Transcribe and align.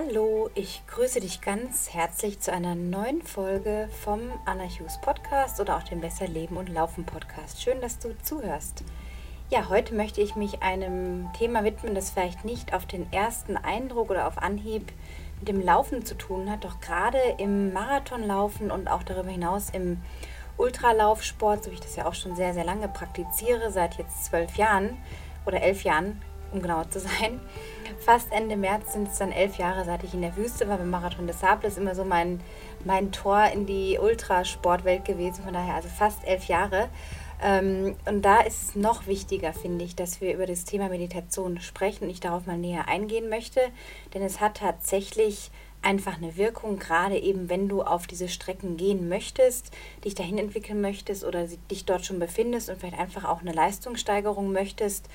Hallo, 0.00 0.48
ich 0.54 0.82
grüße 0.86 1.18
dich 1.18 1.40
ganz 1.40 1.92
herzlich 1.92 2.38
zu 2.38 2.52
einer 2.52 2.76
neuen 2.76 3.20
Folge 3.20 3.88
vom 4.04 4.20
Anna 4.44 4.62
Hughes 4.62 5.00
Podcast 5.00 5.58
oder 5.58 5.76
auch 5.76 5.82
dem 5.82 6.00
Besser 6.00 6.28
Leben 6.28 6.56
und 6.56 6.68
Laufen 6.68 7.04
Podcast. 7.04 7.60
Schön, 7.60 7.80
dass 7.80 7.98
du 7.98 8.16
zuhörst. 8.22 8.84
Ja, 9.50 9.68
heute 9.68 9.96
möchte 9.96 10.20
ich 10.20 10.36
mich 10.36 10.62
einem 10.62 11.28
Thema 11.36 11.64
widmen, 11.64 11.96
das 11.96 12.10
vielleicht 12.10 12.44
nicht 12.44 12.74
auf 12.74 12.86
den 12.86 13.12
ersten 13.12 13.56
Eindruck 13.56 14.10
oder 14.10 14.28
auf 14.28 14.38
Anhieb 14.38 14.92
mit 15.40 15.48
dem 15.48 15.60
Laufen 15.60 16.06
zu 16.06 16.16
tun 16.16 16.48
hat, 16.48 16.62
doch 16.62 16.78
gerade 16.78 17.18
im 17.38 17.72
Marathonlaufen 17.72 18.70
und 18.70 18.86
auch 18.86 19.02
darüber 19.02 19.30
hinaus 19.30 19.70
im 19.70 20.00
Ultralaufsport, 20.58 21.64
so 21.64 21.72
wie 21.72 21.74
ich 21.74 21.80
das 21.80 21.96
ja 21.96 22.06
auch 22.06 22.14
schon 22.14 22.36
sehr, 22.36 22.54
sehr 22.54 22.64
lange 22.64 22.86
praktiziere, 22.86 23.72
seit 23.72 23.98
jetzt 23.98 24.26
zwölf 24.26 24.54
Jahren 24.54 24.96
oder 25.44 25.60
elf 25.60 25.82
Jahren, 25.82 26.22
um 26.52 26.62
genauer 26.62 26.88
zu 26.90 27.00
sein. 27.00 27.40
Fast 28.00 28.32
Ende 28.32 28.56
März 28.56 28.92
sind 28.92 29.08
es 29.08 29.18
dann 29.18 29.32
elf 29.32 29.56
Jahre, 29.56 29.84
seit 29.84 30.04
ich 30.04 30.14
in 30.14 30.22
der 30.22 30.36
Wüste 30.36 30.68
war. 30.68 30.78
Beim 30.78 30.90
Marathon 30.90 31.26
des 31.26 31.40
Sables 31.40 31.76
immer 31.76 31.94
so 31.94 32.04
mein, 32.04 32.40
mein 32.84 33.12
Tor 33.12 33.44
in 33.52 33.66
die 33.66 33.98
Ultrasportwelt 33.98 35.04
gewesen. 35.04 35.44
Von 35.44 35.54
daher 35.54 35.74
also 35.74 35.88
fast 35.88 36.26
elf 36.26 36.44
Jahre. 36.44 36.88
Ähm, 37.42 37.96
und 38.06 38.22
da 38.22 38.40
ist 38.40 38.70
es 38.70 38.74
noch 38.74 39.06
wichtiger, 39.06 39.52
finde 39.52 39.84
ich, 39.84 39.94
dass 39.94 40.20
wir 40.20 40.34
über 40.34 40.46
das 40.46 40.64
Thema 40.64 40.88
Meditation 40.88 41.60
sprechen 41.60 42.04
und 42.04 42.10
ich 42.10 42.20
darauf 42.20 42.46
mal 42.46 42.58
näher 42.58 42.88
eingehen 42.88 43.28
möchte. 43.28 43.60
Denn 44.14 44.22
es 44.22 44.40
hat 44.40 44.58
tatsächlich 44.58 45.50
einfach 45.80 46.16
eine 46.16 46.36
Wirkung, 46.36 46.78
gerade 46.78 47.16
eben 47.16 47.48
wenn 47.48 47.68
du 47.68 47.82
auf 47.82 48.06
diese 48.06 48.28
Strecken 48.28 48.76
gehen 48.76 49.08
möchtest, 49.08 49.70
dich 50.04 50.14
dahin 50.14 50.38
entwickeln 50.38 50.80
möchtest 50.80 51.24
oder 51.24 51.46
dich 51.70 51.84
dort 51.84 52.04
schon 52.04 52.18
befindest 52.18 52.68
und 52.68 52.80
vielleicht 52.80 52.98
einfach 52.98 53.24
auch 53.24 53.40
eine 53.40 53.52
Leistungssteigerung 53.52 54.50
möchtest 54.52 55.08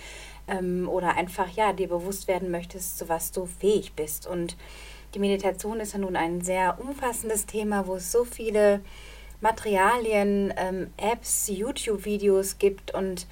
ähm, 0.47 0.87
oder 0.89 1.15
einfach 1.15 1.49
ja 1.55 1.73
dir 1.73 1.87
bewusst 1.87 2.27
werden 2.27 2.51
möchtest, 2.51 2.97
zu 2.97 3.09
was 3.09 3.31
du 3.31 3.45
fähig 3.45 3.93
bist. 3.93 4.27
Und 4.27 4.57
die 5.13 5.19
Meditation 5.19 5.79
ist 5.79 5.93
ja 5.93 5.99
nun 5.99 6.15
ein 6.15 6.41
sehr 6.41 6.77
umfassendes 6.79 7.45
Thema, 7.45 7.87
wo 7.87 7.95
es 7.95 8.11
so 8.11 8.23
viele 8.23 8.81
Materialien, 9.41 10.53
ähm, 10.57 10.87
Apps, 10.97 11.49
YouTube-Videos 11.49 12.57
gibt 12.57 12.93
und 12.93 13.27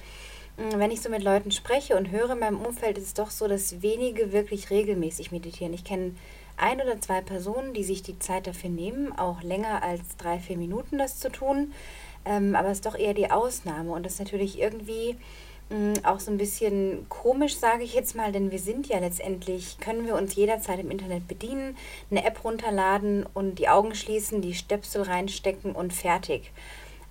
mm, 0.58 0.78
wenn 0.78 0.90
ich 0.90 1.00
so 1.00 1.08
mit 1.08 1.22
Leuten 1.22 1.50
spreche 1.50 1.96
und 1.96 2.10
höre 2.10 2.32
in 2.32 2.38
meinem 2.38 2.60
Umfeld, 2.60 2.98
ist 2.98 3.06
es 3.06 3.14
doch 3.14 3.30
so, 3.30 3.48
dass 3.48 3.82
wenige 3.82 4.30
wirklich 4.30 4.70
regelmäßig 4.70 5.32
meditieren. 5.32 5.72
Ich 5.72 5.84
kenne 5.84 6.14
ein 6.58 6.80
oder 6.80 7.00
zwei 7.00 7.22
Personen, 7.22 7.72
die 7.72 7.82
sich 7.82 8.02
die 8.02 8.18
Zeit 8.18 8.46
dafür 8.46 8.70
nehmen, 8.70 9.18
auch 9.18 9.42
länger 9.42 9.82
als 9.82 10.16
drei, 10.18 10.38
vier 10.38 10.58
Minuten 10.58 10.98
das 10.98 11.18
zu 11.18 11.32
tun. 11.32 11.72
Ähm, 12.24 12.54
aber 12.54 12.68
es 12.68 12.78
ist 12.78 12.86
doch 12.86 12.94
eher 12.96 13.14
die 13.14 13.30
Ausnahme 13.30 13.90
und 13.92 14.06
das 14.06 14.14
ist 14.14 14.18
natürlich 14.20 14.60
irgendwie 14.60 15.16
auch 16.04 16.20
so 16.20 16.30
ein 16.30 16.38
bisschen 16.38 17.06
komisch, 17.08 17.56
sage 17.56 17.82
ich 17.84 17.94
jetzt 17.94 18.14
mal, 18.14 18.32
denn 18.32 18.50
wir 18.50 18.58
sind 18.58 18.88
ja 18.88 18.98
letztendlich, 18.98 19.78
können 19.78 20.06
wir 20.06 20.16
uns 20.16 20.34
jederzeit 20.34 20.80
im 20.80 20.90
Internet 20.90 21.28
bedienen, 21.28 21.76
eine 22.10 22.24
App 22.24 22.44
runterladen 22.44 23.26
und 23.34 23.58
die 23.58 23.68
Augen 23.68 23.94
schließen, 23.94 24.42
die 24.42 24.54
Stöpsel 24.54 25.02
reinstecken 25.02 25.72
und 25.72 25.92
fertig. 25.92 26.50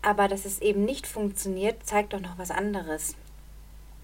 Aber 0.01 0.27
dass 0.27 0.45
es 0.45 0.61
eben 0.61 0.85
nicht 0.85 1.07
funktioniert, 1.07 1.85
zeigt 1.85 2.13
doch 2.13 2.19
noch 2.19 2.37
was 2.37 2.51
anderes. 2.51 3.15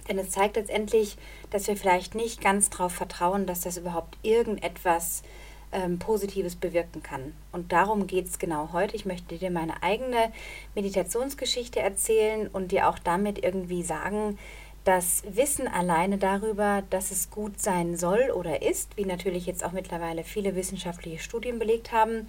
Denn 0.08 0.20
es 0.20 0.30
zeigt 0.30 0.56
letztendlich, 0.56 1.18
dass 1.50 1.68
wir 1.68 1.76
vielleicht 1.76 2.16
nicht 2.16 2.42
ganz 2.42 2.70
darauf 2.70 2.94
vertrauen, 2.94 3.46
dass 3.46 3.62
das 3.62 3.78
überhaupt 3.78 4.18
irgendetwas 4.24 5.24
ähm, 5.72 6.00
Positives 6.00 6.56
bewirken 6.56 7.04
kann. 7.04 7.34
Und 7.52 7.72
darum 7.72 8.08
geht 8.08 8.28
es 8.28 8.40
genau 8.40 8.70
heute. 8.74 8.96
Ich 8.96 9.06
möchte 9.06 9.38
dir 9.38 9.52
meine 9.52 9.84
eigene 9.84 10.32
Meditationsgeschichte 10.76 11.80
erzählen 11.80 12.48
und 12.48 12.72
dir 12.72 12.90
auch 12.90 13.00
damit 13.00 13.44
irgendwie 13.44 13.84
sagen, 13.84 14.38
dass 14.84 15.24
Wissen 15.28 15.68
alleine 15.68 16.18
darüber, 16.18 16.84
dass 16.90 17.12
es 17.12 17.30
gut 17.30 17.62
sein 17.62 17.98
soll 17.98 18.32
oder 18.34 18.62
ist, 18.62 18.96
wie 18.96 19.04
natürlich 19.04 19.46
jetzt 19.46 19.66
auch 19.66 19.74
mittlerweile 19.74 20.24
viele 20.24 20.56
wissenschaftliche 20.56 21.20
Studien 21.20 21.60
belegt 21.60 21.92
haben, 21.92 22.28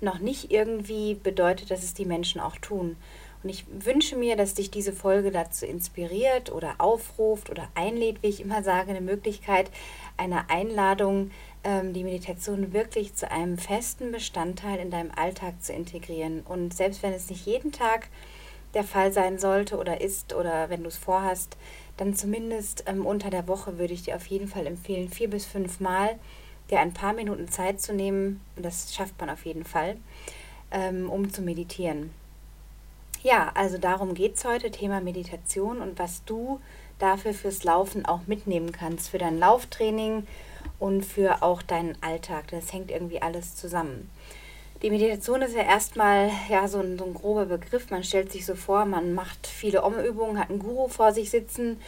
noch 0.00 0.18
nicht 0.18 0.50
irgendwie 0.50 1.14
bedeutet, 1.14 1.70
dass 1.70 1.84
es 1.84 1.94
die 1.94 2.04
Menschen 2.04 2.40
auch 2.40 2.56
tun. 2.56 2.96
Und 3.42 3.50
ich 3.50 3.64
wünsche 3.68 4.16
mir, 4.16 4.36
dass 4.36 4.54
dich 4.54 4.70
diese 4.70 4.92
Folge 4.92 5.30
dazu 5.30 5.66
inspiriert 5.66 6.52
oder 6.52 6.74
aufruft 6.78 7.50
oder 7.50 7.68
einlädt, 7.74 8.22
wie 8.22 8.28
ich 8.28 8.40
immer 8.40 8.62
sage, 8.62 8.90
eine 8.90 9.00
Möglichkeit 9.00 9.70
einer 10.16 10.50
Einladung, 10.50 11.30
ähm, 11.64 11.92
die 11.92 12.04
Meditation 12.04 12.72
wirklich 12.72 13.14
zu 13.14 13.30
einem 13.30 13.58
festen 13.58 14.12
Bestandteil 14.12 14.78
in 14.78 14.90
deinem 14.90 15.10
Alltag 15.14 15.62
zu 15.62 15.72
integrieren. 15.72 16.40
Und 16.40 16.74
selbst 16.74 17.02
wenn 17.02 17.12
es 17.12 17.30
nicht 17.30 17.46
jeden 17.46 17.72
Tag 17.72 18.08
der 18.74 18.84
Fall 18.84 19.12
sein 19.12 19.38
sollte 19.38 19.76
oder 19.78 20.00
ist 20.00 20.34
oder 20.34 20.70
wenn 20.70 20.82
du 20.82 20.88
es 20.88 20.96
vorhast, 20.96 21.56
dann 21.96 22.14
zumindest 22.14 22.84
ähm, 22.86 23.06
unter 23.06 23.30
der 23.30 23.46
Woche 23.48 23.78
würde 23.78 23.92
ich 23.92 24.02
dir 24.02 24.16
auf 24.16 24.26
jeden 24.26 24.48
Fall 24.48 24.66
empfehlen, 24.66 25.08
vier 25.08 25.28
bis 25.28 25.44
fünf 25.44 25.78
Mal 25.78 26.18
dir 26.70 26.80
ein 26.80 26.94
paar 26.94 27.12
Minuten 27.12 27.48
Zeit 27.48 27.80
zu 27.80 27.92
nehmen, 27.92 28.40
das 28.56 28.94
schafft 28.94 29.20
man 29.20 29.28
auf 29.30 29.44
jeden 29.44 29.64
Fall, 29.64 29.96
ähm, 30.70 31.10
um 31.10 31.30
zu 31.32 31.42
meditieren. 31.42 32.10
Ja, 33.22 33.52
also 33.54 33.78
darum 33.78 34.14
geht 34.14 34.36
es 34.36 34.44
heute, 34.44 34.70
Thema 34.70 35.00
Meditation 35.00 35.80
und 35.80 35.98
was 35.98 36.24
du 36.24 36.60
dafür 36.98 37.34
fürs 37.34 37.62
Laufen 37.62 38.06
auch 38.06 38.26
mitnehmen 38.26 38.72
kannst, 38.72 39.10
für 39.10 39.18
dein 39.18 39.38
Lauftraining 39.38 40.26
und 40.78 41.04
für 41.04 41.42
auch 41.42 41.62
deinen 41.62 41.96
Alltag. 42.02 42.48
Das 42.50 42.72
hängt 42.72 42.90
irgendwie 42.90 43.22
alles 43.22 43.54
zusammen. 43.56 44.10
Die 44.82 44.90
Meditation 44.90 45.42
ist 45.42 45.54
ja 45.54 45.62
erstmal 45.62 46.30
ja, 46.48 46.66
so, 46.66 46.80
ein, 46.80 46.98
so 46.98 47.04
ein 47.04 47.14
grober 47.14 47.46
Begriff. 47.46 47.90
Man 47.90 48.02
stellt 48.02 48.32
sich 48.32 48.44
so 48.44 48.54
vor, 48.54 48.84
man 48.84 49.14
macht 49.14 49.46
viele 49.46 49.84
Om-Übungen, 49.84 50.38
hat 50.38 50.50
einen 50.50 50.58
Guru 50.58 50.88
vor 50.88 51.12
sich 51.12 51.30
sitzen 51.30 51.78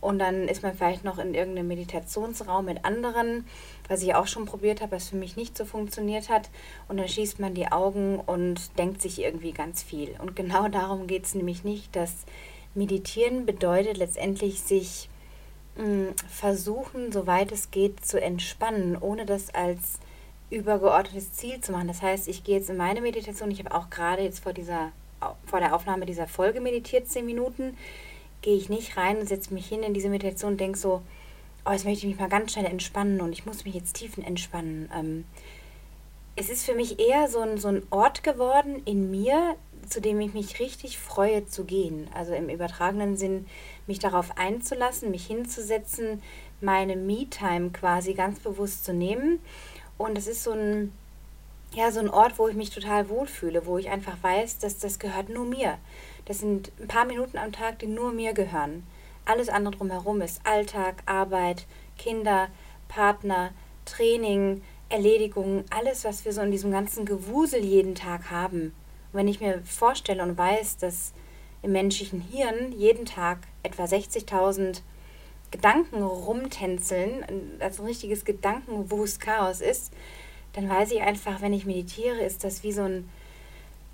und 0.00 0.18
dann 0.18 0.46
ist 0.46 0.62
man 0.62 0.76
vielleicht 0.76 1.02
noch 1.02 1.18
in 1.18 1.34
irgendeinem 1.34 1.68
Meditationsraum 1.68 2.66
mit 2.66 2.84
anderen, 2.84 3.46
was 3.88 4.02
ich 4.02 4.14
auch 4.14 4.26
schon 4.26 4.44
probiert 4.44 4.80
habe, 4.80 4.92
was 4.92 5.08
für 5.08 5.16
mich 5.16 5.36
nicht 5.36 5.56
so 5.56 5.64
funktioniert 5.64 6.28
hat. 6.28 6.50
Und 6.86 6.98
dann 6.98 7.08
schließt 7.08 7.40
man 7.40 7.54
die 7.54 7.72
Augen 7.72 8.20
und 8.20 8.78
denkt 8.78 9.02
sich 9.02 9.20
irgendwie 9.20 9.52
ganz 9.52 9.82
viel. 9.82 10.14
Und 10.20 10.36
genau 10.36 10.68
darum 10.68 11.06
geht 11.06 11.24
es 11.24 11.34
nämlich 11.34 11.64
nicht. 11.64 11.96
dass 11.96 12.24
Meditieren 12.74 13.46
bedeutet 13.46 13.96
letztendlich 13.96 14.60
sich 14.60 15.08
versuchen, 16.28 17.12
soweit 17.12 17.52
es 17.52 17.70
geht, 17.70 18.04
zu 18.04 18.20
entspannen, 18.20 18.96
ohne 18.96 19.26
das 19.26 19.54
als 19.54 19.98
übergeordnetes 20.50 21.32
Ziel 21.34 21.60
zu 21.60 21.72
machen. 21.72 21.88
Das 21.88 22.02
heißt, 22.02 22.28
ich 22.28 22.44
gehe 22.44 22.56
jetzt 22.56 22.70
in 22.70 22.76
meine 22.76 23.00
Meditation, 23.00 23.50
ich 23.50 23.58
habe 23.58 23.74
auch 23.74 23.90
gerade 23.90 24.22
jetzt 24.22 24.40
vor 24.40 24.52
dieser 24.52 24.92
vor 25.46 25.60
der 25.60 25.74
Aufnahme 25.74 26.06
dieser 26.06 26.26
Folge 26.26 26.60
meditiert, 26.60 27.08
zehn 27.08 27.26
Minuten 27.26 27.76
gehe 28.42 28.56
ich 28.56 28.68
nicht 28.68 28.96
rein 28.96 29.18
und 29.18 29.28
setze 29.28 29.52
mich 29.54 29.66
hin 29.66 29.82
in 29.82 29.94
diese 29.94 30.08
Meditation 30.08 30.52
und 30.52 30.60
denke 30.60 30.78
so, 30.78 31.02
oh, 31.64 31.70
jetzt 31.72 31.84
möchte 31.84 32.06
ich 32.06 32.12
mich 32.12 32.20
mal 32.20 32.28
ganz 32.28 32.52
schnell 32.52 32.66
entspannen 32.66 33.20
und 33.20 33.32
ich 33.32 33.46
muss 33.46 33.64
mich 33.64 33.74
jetzt 33.74 33.94
tiefen 33.94 34.22
entspannen. 34.22 34.90
Ähm, 34.94 35.24
es 36.36 36.50
ist 36.50 36.64
für 36.64 36.74
mich 36.74 37.00
eher 37.00 37.28
so 37.28 37.40
ein, 37.40 37.58
so 37.58 37.68
ein 37.68 37.82
Ort 37.90 38.22
geworden 38.22 38.82
in 38.84 39.10
mir, 39.10 39.56
zu 39.88 40.00
dem 40.00 40.20
ich 40.20 40.34
mich 40.34 40.60
richtig 40.60 40.98
freue 40.98 41.46
zu 41.46 41.64
gehen. 41.64 42.08
Also 42.14 42.34
im 42.34 42.50
übertragenen 42.50 43.16
Sinn, 43.16 43.46
mich 43.86 43.98
darauf 43.98 44.36
einzulassen, 44.36 45.10
mich 45.10 45.26
hinzusetzen, 45.26 46.22
meine 46.60 46.96
Me-Time 46.96 47.70
quasi 47.70 48.14
ganz 48.14 48.40
bewusst 48.40 48.84
zu 48.84 48.92
nehmen. 48.92 49.40
Und 49.98 50.18
es 50.18 50.26
ist 50.26 50.42
so 50.42 50.52
ein, 50.52 50.92
ja, 51.72 51.90
so 51.90 52.00
ein 52.00 52.10
Ort, 52.10 52.38
wo 52.38 52.48
ich 52.48 52.56
mich 52.56 52.70
total 52.70 53.08
wohlfühle, 53.08 53.66
wo 53.66 53.78
ich 53.78 53.90
einfach 53.90 54.16
weiß, 54.22 54.58
dass 54.58 54.78
das 54.78 54.98
gehört 54.98 55.28
nur 55.28 55.44
mir. 55.44 55.78
Das 56.24 56.40
sind 56.40 56.72
ein 56.80 56.88
paar 56.88 57.04
Minuten 57.04 57.38
am 57.38 57.52
Tag, 57.52 57.78
die 57.78 57.86
nur 57.86 58.12
mir 58.12 58.32
gehören. 58.32 58.86
Alles 59.24 59.48
andere 59.48 59.76
drumherum 59.76 60.20
ist 60.20 60.40
Alltag, 60.44 61.02
Arbeit, 61.06 61.66
Kinder, 61.98 62.48
Partner, 62.88 63.50
Training, 63.84 64.62
Erledigungen, 64.88 65.64
alles, 65.70 66.04
was 66.04 66.24
wir 66.24 66.32
so 66.32 66.40
in 66.42 66.50
diesem 66.50 66.70
ganzen 66.70 67.06
Gewusel 67.06 67.64
jeden 67.64 67.94
Tag 67.94 68.30
haben. 68.30 68.74
Und 69.12 69.18
wenn 69.18 69.28
ich 69.28 69.40
mir 69.40 69.62
vorstelle 69.64 70.22
und 70.22 70.38
weiß, 70.38 70.76
dass 70.78 71.12
im 71.62 71.72
menschlichen 71.72 72.20
Hirn 72.20 72.72
jeden 72.72 73.06
Tag 73.06 73.38
etwa 73.62 73.84
60.000 73.84 74.80
Gedanken 75.50 76.02
rumtänzeln, 76.02 77.24
also 77.60 77.82
ein 77.82 77.88
richtiges 77.88 78.24
Gedankenwust 78.24 79.20
Chaos 79.20 79.60
ist, 79.60 79.92
dann 80.52 80.68
weiß 80.68 80.92
ich 80.92 81.00
einfach, 81.00 81.40
wenn 81.40 81.52
ich 81.52 81.66
meditiere, 81.66 82.20
ist 82.22 82.44
das 82.44 82.62
wie 82.62 82.72
so 82.72 82.82
ein 82.82 83.08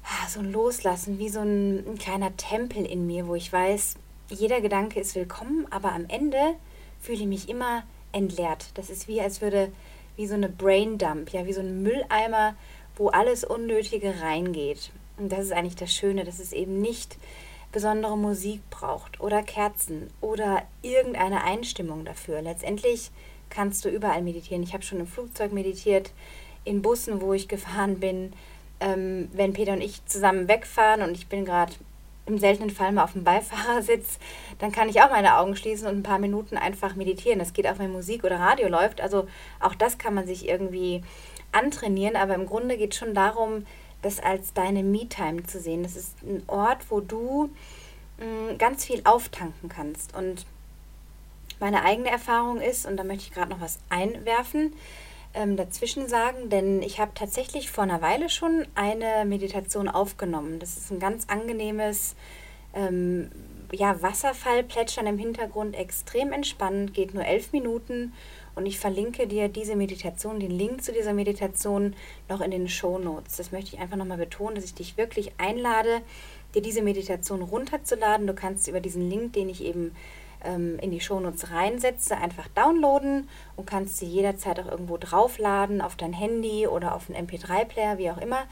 Ah, 0.04 0.28
so 0.28 0.40
ein 0.40 0.50
Loslassen, 0.50 1.19
wie 1.19 1.28
so 1.28 1.40
ein, 1.40 1.86
ein 1.86 1.98
kleiner 1.98 2.36
Tempel 2.36 2.84
in 2.84 3.06
mir, 3.06 3.28
wo 3.28 3.36
ich 3.36 3.52
weiß, 3.52 3.94
jeder 4.31 4.60
Gedanke 4.60 4.98
ist 4.98 5.14
willkommen, 5.14 5.66
aber 5.70 5.92
am 5.92 6.06
Ende 6.08 6.56
fühle 7.00 7.20
ich 7.20 7.26
mich 7.26 7.48
immer 7.48 7.84
entleert. 8.10 8.66
Das 8.75 8.90
ist 8.90 9.06
wie, 9.06 9.20
als 9.20 9.40
würde, 9.40 9.70
wie 10.16 10.26
so 10.26 10.34
eine 10.34 10.48
Braindump, 10.48 11.31
ja, 11.31 11.46
wie 11.46 11.52
so 11.52 11.60
ein 11.60 11.82
Mülleimer, 11.82 12.56
wo 12.96 13.08
alles 13.08 13.44
Unnötige 13.44 14.20
reingeht. 14.20 14.90
Und 15.19 15.31
das 15.31 15.40
ist 15.44 15.52
eigentlich 15.52 15.76
das 15.76 15.94
Schöne, 15.94 16.25
dass 16.25 16.40
es 16.40 16.52
eben 16.52 16.81
nicht 16.81 17.16
besondere 17.72 18.16
Musik 18.16 18.60
braucht 18.70 19.20
oder 19.20 19.42
Kerzen 19.42 20.10
oder 20.20 20.62
irgendeine 20.82 21.42
Einstimmung 21.42 22.04
dafür. 22.04 22.42
Letztendlich 22.42 23.10
kannst 23.50 23.84
du 23.84 23.88
überall 23.88 24.22
meditieren. 24.22 24.62
Ich 24.62 24.74
habe 24.74 24.84
schon 24.84 25.00
im 25.00 25.06
Flugzeug 25.06 25.52
meditiert, 25.52 26.12
in 26.64 26.82
Bussen, 26.82 27.20
wo 27.20 27.32
ich 27.32 27.48
gefahren 27.48 27.98
bin, 27.98 28.32
ähm, 28.80 29.28
wenn 29.32 29.52
Peter 29.52 29.72
und 29.72 29.80
ich 29.80 30.04
zusammen 30.06 30.48
wegfahren 30.48 31.02
und 31.02 31.12
ich 31.12 31.26
bin 31.28 31.44
gerade 31.44 31.72
im 32.26 32.38
seltenen 32.38 32.70
Fall 32.70 32.92
mal 32.92 33.04
auf 33.04 33.12
dem 33.12 33.24
Beifahrersitz, 33.24 34.19
dann 34.58 34.70
kann 34.70 34.88
ich 34.88 35.02
auch 35.02 35.10
meine 35.10 35.36
Augen 35.38 35.56
schließen 35.56 35.88
und 35.88 35.96
ein 35.96 36.02
paar 36.02 36.19
Minuten 36.19 36.56
einfach 36.56 36.94
meditieren. 36.94 37.38
Das 37.38 37.52
geht 37.52 37.66
auch, 37.66 37.78
wenn 37.78 37.90
Musik 37.90 38.22
oder 38.24 38.38
Radio 38.38 38.69
läuft. 38.69 39.00
Also 39.00 39.26
auch 39.60 39.74
das 39.74 39.98
kann 39.98 40.14
man 40.14 40.26
sich 40.26 40.48
irgendwie 40.48 41.02
antrainieren, 41.50 42.16
aber 42.16 42.34
im 42.34 42.46
Grunde 42.46 42.76
geht 42.76 42.92
es 42.92 42.98
schon 42.98 43.14
darum, 43.14 43.66
das 44.02 44.20
als 44.20 44.52
deine 44.52 44.82
Me-Time 44.82 45.44
zu 45.44 45.60
sehen. 45.60 45.82
Das 45.82 45.96
ist 45.96 46.22
ein 46.22 46.43
Ort, 46.49 46.90
wo 46.90 47.00
du 47.00 47.50
mh, 48.19 48.26
mm, 48.52 48.58
ganz 48.58 48.84
viel 48.84 49.00
auftanken 49.04 49.69
kannst. 49.69 50.14
Und 50.14 50.44
meine 51.60 51.84
eigene 51.84 52.10
Erfahrung 52.10 52.60
ist, 52.60 52.87
und 52.87 52.96
da 52.96 53.04
möchte 53.04 53.25
ich 53.25 53.32
gerade 53.32 53.50
noch 53.50 53.60
was 53.60 53.78
einwerfen, 53.88 54.75
ähm, 55.34 55.56
dazwischen 55.56 56.08
sagen, 56.08 56.50
denn 56.50 56.82
ich 56.82 57.00
habe 57.00 57.12
tatsächlich 57.14 57.70
vor 57.70 57.84
einer 57.84 58.02
Weile 58.02 58.28
schon 58.28 58.66
eine 58.75 59.25
Meditation 59.25 59.88
aufgenommen. 59.88 60.58
Das 60.58 60.76
ist 60.76 60.90
ein 60.90 60.98
ganz 60.98 61.28
angenehmes 61.28 62.16
ähm, 62.75 63.31
ja, 63.72 64.00
Wasserfallplätschern 64.02 65.06
im 65.06 65.19
Hintergrund, 65.19 65.75
extrem 65.75 66.32
entspannend, 66.32 66.93
geht 66.94 67.14
nur 67.14 67.25
elf 67.25 67.52
Minuten 67.52 68.12
und 68.54 68.66
ich 68.66 68.78
verlinke 68.78 69.26
dir 69.26 69.49
diese 69.49 69.76
Meditation, 69.76 70.40
den 70.40 70.50
Link 70.50 70.82
zu 70.82 70.93
dieser 70.93 71.14
Meditation 71.14 71.94
noch 72.28 72.40
in 72.40 72.50
den 72.50 72.69
Show 72.69 72.99
Notes. 72.99 73.37
Das 73.37 73.52
möchte 73.52 73.75
ich 73.75 73.81
einfach 73.81 73.96
nochmal 73.96 74.19
betonen, 74.19 74.54
dass 74.54 74.64
ich 74.64 74.75
dich 74.75 74.96
wirklich 74.96 75.32
einlade, 75.38 76.02
dir 76.54 76.62
diese 76.62 76.82
Meditation 76.82 77.43
runterzuladen. 77.43 78.26
Du 78.26 78.34
kannst 78.34 78.69
über 78.69 78.81
diesen 78.81 79.08
Link, 79.08 79.32
den 79.32 79.49
ich 79.49 79.64
eben 79.64 79.93
ähm, 80.44 80.78
in 80.81 80.90
die 80.90 81.00
Shownotes 81.00 81.50
reinsetze, 81.50 82.16
einfach 82.16 82.49
downloaden 82.49 83.28
und 83.56 83.66
kannst 83.66 83.99
sie 83.99 84.06
jederzeit 84.06 84.60
auch 84.60 84.70
irgendwo 84.70 84.96
draufladen, 84.98 85.81
auf 85.81 85.96
dein 85.96 86.12
Handy 86.12 86.66
oder 86.66 86.94
auf 86.94 87.08
einen 87.08 87.26
MP3-Player, 87.26 87.98
wie 87.98 88.10
auch 88.10 88.19
immer, 88.19 88.44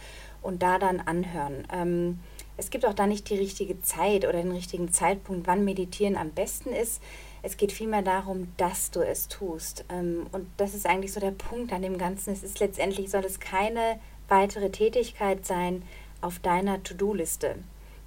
und 0.43 0.63
da 0.63 0.79
dann 0.79 1.01
anhören. 1.01 1.67
Ähm, 1.73 2.21
es 2.57 2.71
gibt 2.71 2.85
auch 2.85 2.95
da 2.95 3.07
nicht 3.07 3.31
die 3.31 3.39
richtige 3.39 3.81
Zeit 3.81 4.25
oder 4.25 4.43
den 4.43 4.53
richtigen 4.53 4.93
Zeitpunkt, 4.93 5.47
wann 5.47 5.65
Meditieren 5.65 6.17
am 6.17 6.31
besten 6.31 6.71
ist. 6.71 7.01
Es 7.43 7.57
geht 7.57 7.73
vielmehr 7.73 8.03
darum, 8.03 8.53
dass 8.57 8.91
du 8.91 9.01
es 9.01 9.29
tust. 9.29 9.85
Ähm, 9.89 10.27
und 10.33 10.47
das 10.57 10.75
ist 10.75 10.87
eigentlich 10.87 11.13
so 11.13 11.21
der 11.21 11.31
Punkt 11.31 11.73
an 11.73 11.83
dem 11.83 11.99
Ganzen. 11.99 12.33
Es 12.33 12.43
ist 12.43 12.61
letztendlich, 12.61 13.11
soll 13.11 13.25
es 13.25 13.41
keine 13.41 13.99
weitere 14.29 14.71
Tätigkeit 14.71 15.47
sein 15.47 15.83
auf 16.21 16.39
deiner 16.39 16.83
To-Do-Liste, 16.83 17.57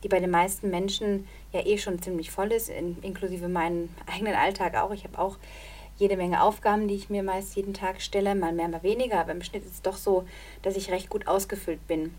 die 0.04 0.08
bei 0.08 0.20
den 0.20 0.30
meisten 0.30 0.70
Menschen 0.70 1.28
ja 1.52 1.66
eh 1.66 1.78
schon 1.78 2.02
ziemlich 2.02 2.32
voll 2.32 2.52
ist, 2.52 2.70
in, 2.70 2.98
inklusive 3.02 3.48
meinen 3.48 3.94
eigenen 4.14 4.36
Alltag 4.36 4.76
auch. 4.76 4.92
Ich 4.92 5.04
habe 5.04 5.20
auch 5.20 5.38
jede 5.98 6.18
Menge 6.18 6.42
Aufgaben, 6.42 6.88
die 6.88 6.96
ich 6.96 7.10
mir 7.10 7.24
meist 7.24 7.56
jeden 7.56 7.74
Tag 7.74 8.02
stelle, 8.02 8.36
mal 8.36 8.52
mehr, 8.52 8.68
mal 8.68 8.84
weniger, 8.84 9.20
aber 9.20 9.32
im 9.32 9.44
Schnitt 9.44 9.66
ist 9.66 9.74
es 9.74 9.82
doch 9.82 9.98
so, 9.98 10.26
dass 10.64 10.76
ich 10.76 10.92
recht 10.92 11.10
gut 11.10 11.28
ausgefüllt 11.28 11.86
bin. 11.88 12.14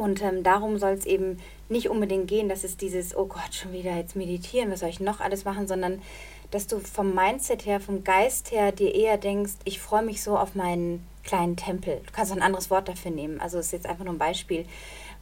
Und 0.00 0.22
ähm, 0.22 0.42
darum 0.42 0.78
soll 0.78 0.92
es 0.92 1.04
eben 1.04 1.38
nicht 1.68 1.90
unbedingt 1.90 2.26
gehen, 2.26 2.48
dass 2.48 2.64
es 2.64 2.78
dieses, 2.78 3.14
oh 3.14 3.26
Gott, 3.26 3.52
schon 3.52 3.72
wieder 3.72 3.94
jetzt 3.94 4.16
meditieren, 4.16 4.70
was 4.70 4.80
soll 4.80 4.88
ich 4.88 5.00
noch 5.00 5.20
alles 5.20 5.44
machen, 5.44 5.68
sondern 5.68 6.00
dass 6.50 6.66
du 6.66 6.80
vom 6.80 7.14
Mindset 7.14 7.66
her, 7.66 7.80
vom 7.80 8.02
Geist 8.02 8.50
her 8.50 8.72
dir 8.72 8.94
eher 8.94 9.18
denkst, 9.18 9.52
ich 9.64 9.78
freue 9.78 10.02
mich 10.02 10.22
so 10.22 10.38
auf 10.38 10.54
meinen 10.54 11.06
kleinen 11.22 11.56
Tempel. 11.56 12.00
Du 12.06 12.12
kannst 12.12 12.32
auch 12.32 12.36
ein 12.36 12.42
anderes 12.42 12.70
Wort 12.70 12.88
dafür 12.88 13.10
nehmen. 13.10 13.40
Also 13.40 13.58
es 13.58 13.66
ist 13.66 13.72
jetzt 13.72 13.86
einfach 13.86 14.04
nur 14.04 14.14
ein 14.14 14.18
Beispiel 14.18 14.64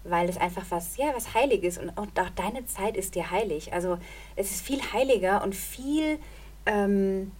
weil 0.05 0.29
es 0.29 0.39
einfach 0.39 0.65
was, 0.71 0.97
ja, 0.97 1.13
was 1.15 1.35
Heiliges 1.35 1.77
und 1.77 1.91
auch 1.99 2.07
deine 2.35 2.65
Zeit 2.67 2.97
ist 2.97 3.15
dir 3.15 3.31
heilig. 3.31 3.73
Also 3.73 3.99
es 4.37 4.51
ist 4.53 4.65
viel 4.65 4.81
heiliger 4.93 5.43
und 5.43 5.55
viel 5.55 6.19
ähm, 6.67 7.33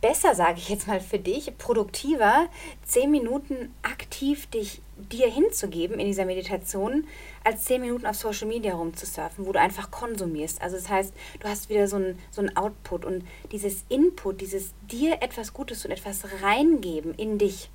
besser, 0.00 0.34
sage 0.34 0.58
ich 0.58 0.68
jetzt 0.68 0.86
mal 0.86 1.00
für 1.00 1.18
dich, 1.18 1.56
produktiver, 1.58 2.46
zehn 2.84 3.10
Minuten 3.10 3.74
aktiv 3.82 4.46
dich 4.48 4.82
dir 4.96 5.28
hinzugeben 5.28 5.98
in 5.98 6.06
dieser 6.06 6.24
Meditation, 6.24 7.06
als 7.42 7.64
zehn 7.64 7.80
Minuten 7.80 8.06
auf 8.06 8.16
Social 8.16 8.48
Media 8.48 8.74
rumzusurfen, 8.74 9.46
wo 9.46 9.52
du 9.52 9.60
einfach 9.60 9.90
konsumierst. 9.90 10.62
Also 10.62 10.76
das 10.76 10.88
heißt, 10.88 11.12
du 11.40 11.48
hast 11.48 11.68
wieder 11.68 11.88
so 11.88 11.96
ein, 11.96 12.18
so 12.30 12.42
ein 12.42 12.56
Output 12.56 13.04
und 13.04 13.24
dieses 13.52 13.84
Input, 13.88 14.40
dieses 14.40 14.72
dir 14.90 15.22
etwas 15.22 15.52
Gutes 15.52 15.84
und 15.84 15.90
etwas 15.90 16.22
reingeben 16.42 17.14
in 17.14 17.38
dich 17.38 17.70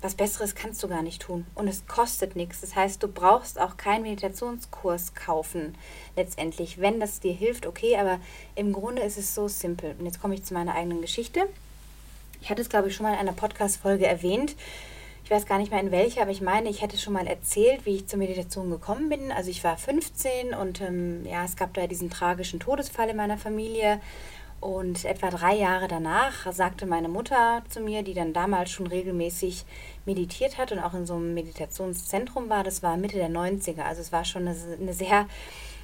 was 0.00 0.14
Besseres 0.14 0.54
kannst 0.54 0.82
du 0.82 0.88
gar 0.88 1.02
nicht 1.02 1.22
tun. 1.22 1.44
Und 1.54 1.66
es 1.66 1.86
kostet 1.86 2.36
nichts. 2.36 2.60
Das 2.60 2.76
heißt, 2.76 3.02
du 3.02 3.08
brauchst 3.08 3.60
auch 3.60 3.76
keinen 3.76 4.02
Meditationskurs 4.02 5.14
kaufen, 5.14 5.76
letztendlich. 6.16 6.80
Wenn 6.80 7.00
das 7.00 7.20
dir 7.20 7.32
hilft, 7.32 7.66
okay, 7.66 7.96
aber 7.96 8.20
im 8.54 8.72
Grunde 8.72 9.02
ist 9.02 9.18
es 9.18 9.34
so 9.34 9.48
simpel. 9.48 9.96
Und 9.98 10.06
jetzt 10.06 10.20
komme 10.20 10.34
ich 10.34 10.44
zu 10.44 10.54
meiner 10.54 10.74
eigenen 10.74 11.00
Geschichte. 11.00 11.48
Ich 12.40 12.50
hatte 12.50 12.62
es, 12.62 12.68
glaube 12.68 12.88
ich, 12.88 12.94
schon 12.94 13.04
mal 13.04 13.14
in 13.14 13.18
einer 13.18 13.32
Podcast-Folge 13.32 14.06
erwähnt. 14.06 14.54
Ich 15.28 15.34
weiß 15.34 15.44
gar 15.44 15.58
nicht 15.58 15.70
mehr 15.70 15.82
in 15.82 15.90
welcher, 15.90 16.22
aber 16.22 16.30
ich 16.30 16.40
meine, 16.40 16.70
ich 16.70 16.80
hätte 16.80 16.96
schon 16.96 17.12
mal 17.12 17.26
erzählt, 17.26 17.84
wie 17.84 17.96
ich 17.96 18.06
zur 18.06 18.18
Meditation 18.18 18.70
gekommen 18.70 19.10
bin. 19.10 19.30
Also 19.30 19.50
ich 19.50 19.62
war 19.62 19.76
15 19.76 20.54
und 20.54 20.80
ähm, 20.80 21.26
ja, 21.26 21.44
es 21.44 21.54
gab 21.54 21.74
da 21.74 21.86
diesen 21.86 22.08
tragischen 22.08 22.60
Todesfall 22.60 23.10
in 23.10 23.18
meiner 23.18 23.36
Familie. 23.36 24.00
Und 24.62 25.04
etwa 25.04 25.28
drei 25.28 25.54
Jahre 25.54 25.86
danach 25.86 26.50
sagte 26.50 26.86
meine 26.86 27.10
Mutter 27.10 27.62
zu 27.68 27.80
mir, 27.80 28.02
die 28.02 28.14
dann 28.14 28.32
damals 28.32 28.70
schon 28.70 28.86
regelmäßig 28.86 29.66
meditiert 30.06 30.56
hat 30.56 30.72
und 30.72 30.78
auch 30.78 30.94
in 30.94 31.04
so 31.04 31.16
einem 31.16 31.34
Meditationszentrum 31.34 32.48
war, 32.48 32.64
das 32.64 32.82
war 32.82 32.96
Mitte 32.96 33.18
der 33.18 33.28
90er. 33.28 33.82
Also 33.82 34.00
es 34.00 34.12
war 34.12 34.24
schon 34.24 34.48
eine, 34.48 34.56
eine 34.80 34.94
sehr, 34.94 35.26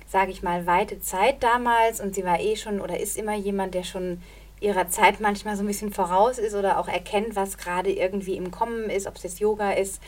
sage 0.08 0.31
ich 0.31 0.43
mal, 0.43 0.64
weite 0.64 1.00
Zeit 1.02 1.43
damals 1.43 2.00
und 2.00 2.14
sie 2.14 2.25
war 2.25 2.40
eh 2.40 2.56
schon 2.56 2.81
oder 2.81 2.99
ist 2.99 3.19
immer 3.19 3.35
jemand, 3.35 3.75
der 3.75 3.85
schon 3.85 4.23
ihrer 4.64 4.88
Zeit 4.88 5.20
manchmal 5.20 5.56
so 5.56 5.62
ein 5.62 5.66
bisschen 5.66 5.93
voraus 5.93 6.38
ist 6.38 6.55
oder 6.55 6.78
auch 6.78 6.88
erkennt, 6.88 7.37
was 7.37 7.58
gerade 7.58 7.93
irgendwie 7.93 8.37
im 8.37 8.50
Kommen 8.50 8.90
ist, 8.90 9.06
ob 9.06 9.16
es 9.16 9.22
jetzt 9.22 9.40
Yoga 9.40 9.72
ist 9.72 10.00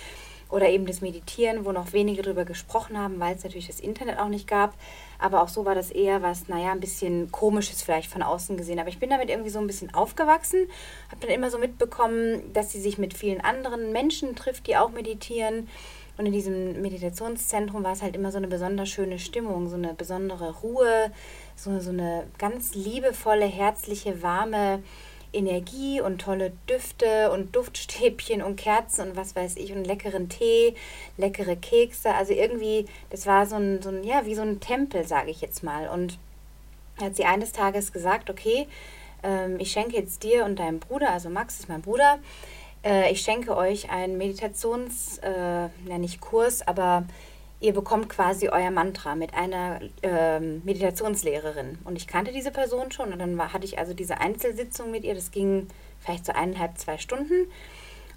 oder 0.48 0.68
eben 0.68 0.86
das 0.86 1.00
Meditieren, 1.00 1.64
wo 1.64 1.72
noch 1.72 1.92
wenige 1.92 2.22
darüber 2.22 2.44
gesprochen 2.44 2.98
haben, 2.98 3.18
weil 3.18 3.34
es 3.34 3.42
natürlich 3.42 3.66
das 3.66 3.80
Internet 3.80 4.18
auch 4.18 4.28
nicht 4.28 4.46
gab. 4.46 4.74
Aber 5.18 5.42
auch 5.42 5.48
so 5.48 5.64
war 5.64 5.74
das 5.74 5.90
eher 5.90 6.22
was, 6.22 6.48
naja, 6.48 6.72
ein 6.72 6.80
bisschen 6.80 7.32
komisches 7.32 7.82
vielleicht 7.82 8.10
von 8.10 8.22
außen 8.22 8.56
gesehen. 8.56 8.78
Aber 8.78 8.88
ich 8.88 8.98
bin 8.98 9.10
damit 9.10 9.28
irgendwie 9.28 9.50
so 9.50 9.58
ein 9.58 9.66
bisschen 9.66 9.92
aufgewachsen, 9.92 10.68
habe 11.10 11.20
dann 11.20 11.30
immer 11.30 11.50
so 11.50 11.58
mitbekommen, 11.58 12.52
dass 12.52 12.70
sie 12.70 12.80
sich 12.80 12.96
mit 12.96 13.14
vielen 13.14 13.40
anderen 13.40 13.92
Menschen 13.92 14.36
trifft, 14.36 14.66
die 14.68 14.76
auch 14.76 14.90
meditieren. 14.90 15.68
Und 16.18 16.26
in 16.26 16.32
diesem 16.32 16.80
Meditationszentrum 16.80 17.84
war 17.84 17.92
es 17.92 18.02
halt 18.02 18.14
immer 18.14 18.30
so 18.30 18.38
eine 18.38 18.48
besonders 18.48 18.88
schöne 18.88 19.18
Stimmung, 19.18 19.68
so 19.68 19.76
eine 19.76 19.94
besondere 19.94 20.54
Ruhe, 20.60 21.10
so, 21.56 21.80
so 21.80 21.90
eine 21.90 22.26
ganz 22.38 22.74
liebevolle, 22.74 23.46
herzliche, 23.46 24.22
warme 24.22 24.82
Energie 25.32 26.00
und 26.00 26.20
tolle 26.20 26.52
Düfte 26.68 27.30
und 27.30 27.54
Duftstäbchen 27.56 28.42
und 28.42 28.56
Kerzen 28.56 29.08
und 29.08 29.16
was 29.16 29.34
weiß 29.34 29.56
ich 29.56 29.72
und 29.72 29.84
leckeren 29.84 30.28
Tee, 30.28 30.74
leckere 31.16 31.56
Kekse. 31.56 32.14
Also 32.14 32.32
irgendwie, 32.32 32.86
das 33.10 33.26
war 33.26 33.46
so 33.46 33.56
ein, 33.56 33.82
so 33.82 33.90
ein 33.90 34.04
ja, 34.04 34.24
wie 34.26 34.34
so 34.34 34.42
ein 34.42 34.60
Tempel, 34.60 35.06
sage 35.06 35.30
ich 35.30 35.40
jetzt 35.40 35.62
mal. 35.62 35.88
Und 35.88 36.18
hat 37.00 37.16
sie 37.16 37.24
eines 37.24 37.52
Tages 37.52 37.92
gesagt, 37.92 38.30
okay, 38.30 38.66
ähm, 39.22 39.56
ich 39.58 39.72
schenke 39.72 39.96
jetzt 39.96 40.22
dir 40.22 40.44
und 40.44 40.58
deinem 40.58 40.78
Bruder, 40.78 41.10
also 41.10 41.28
Max 41.28 41.60
ist 41.60 41.68
mein 41.68 41.82
Bruder, 41.82 42.18
äh, 42.84 43.12
ich 43.12 43.20
schenke 43.20 43.56
euch 43.56 43.90
einen 43.90 44.16
Meditations, 44.16 45.18
äh, 45.18 45.68
ja 45.88 45.98
nicht 45.98 46.20
Kurs, 46.20 46.66
aber 46.66 47.04
ihr 47.60 47.72
bekommt 47.72 48.08
quasi 48.08 48.48
euer 48.48 48.70
Mantra 48.70 49.14
mit 49.14 49.34
einer 49.34 49.80
ähm, 50.02 50.62
Meditationslehrerin. 50.64 51.78
Und 51.84 51.96
ich 51.96 52.06
kannte 52.06 52.32
diese 52.32 52.50
Person 52.50 52.92
schon 52.92 53.12
und 53.12 53.18
dann 53.18 53.38
war, 53.38 53.52
hatte 53.52 53.64
ich 53.64 53.78
also 53.78 53.94
diese 53.94 54.18
Einzelsitzung 54.20 54.90
mit 54.90 55.04
ihr. 55.04 55.14
Das 55.14 55.30
ging 55.30 55.68
vielleicht 56.00 56.26
so 56.26 56.32
eineinhalb, 56.32 56.76
zwei 56.78 56.98
Stunden. 56.98 57.48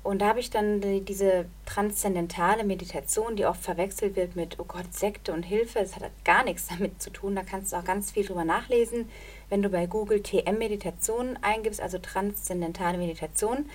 Und 0.02 0.22
da 0.22 0.28
habe 0.28 0.40
ich 0.40 0.50
dann 0.50 0.80
die, 0.80 1.02
diese 1.02 1.46
transzendentale 1.66 2.64
Meditation, 2.64 3.36
die 3.36 3.46
oft 3.46 3.62
verwechselt 3.62 4.16
wird 4.16 4.36
mit, 4.36 4.58
oh 4.58 4.64
Gott, 4.66 4.94
Sekte 4.94 5.34
und 5.34 5.44
Hilfe. 5.44 5.80
Das 5.80 5.96
hat 5.96 6.12
gar 6.24 6.44
nichts 6.44 6.68
damit 6.68 7.02
zu 7.02 7.10
tun. 7.10 7.36
Da 7.36 7.44
kannst 7.44 7.74
du 7.74 7.78
auch 7.78 7.84
ganz 7.84 8.12
viel 8.12 8.26
drüber 8.26 8.46
nachlesen, 8.46 9.10
wenn 9.50 9.62
du 9.62 9.70
bei 9.70 9.88
Google 9.88 10.22
TM-Meditation 10.22 11.38
eingibst, 11.42 11.82
also 11.82 11.98
transzendentale 11.98 12.98
Meditation. 12.98 13.70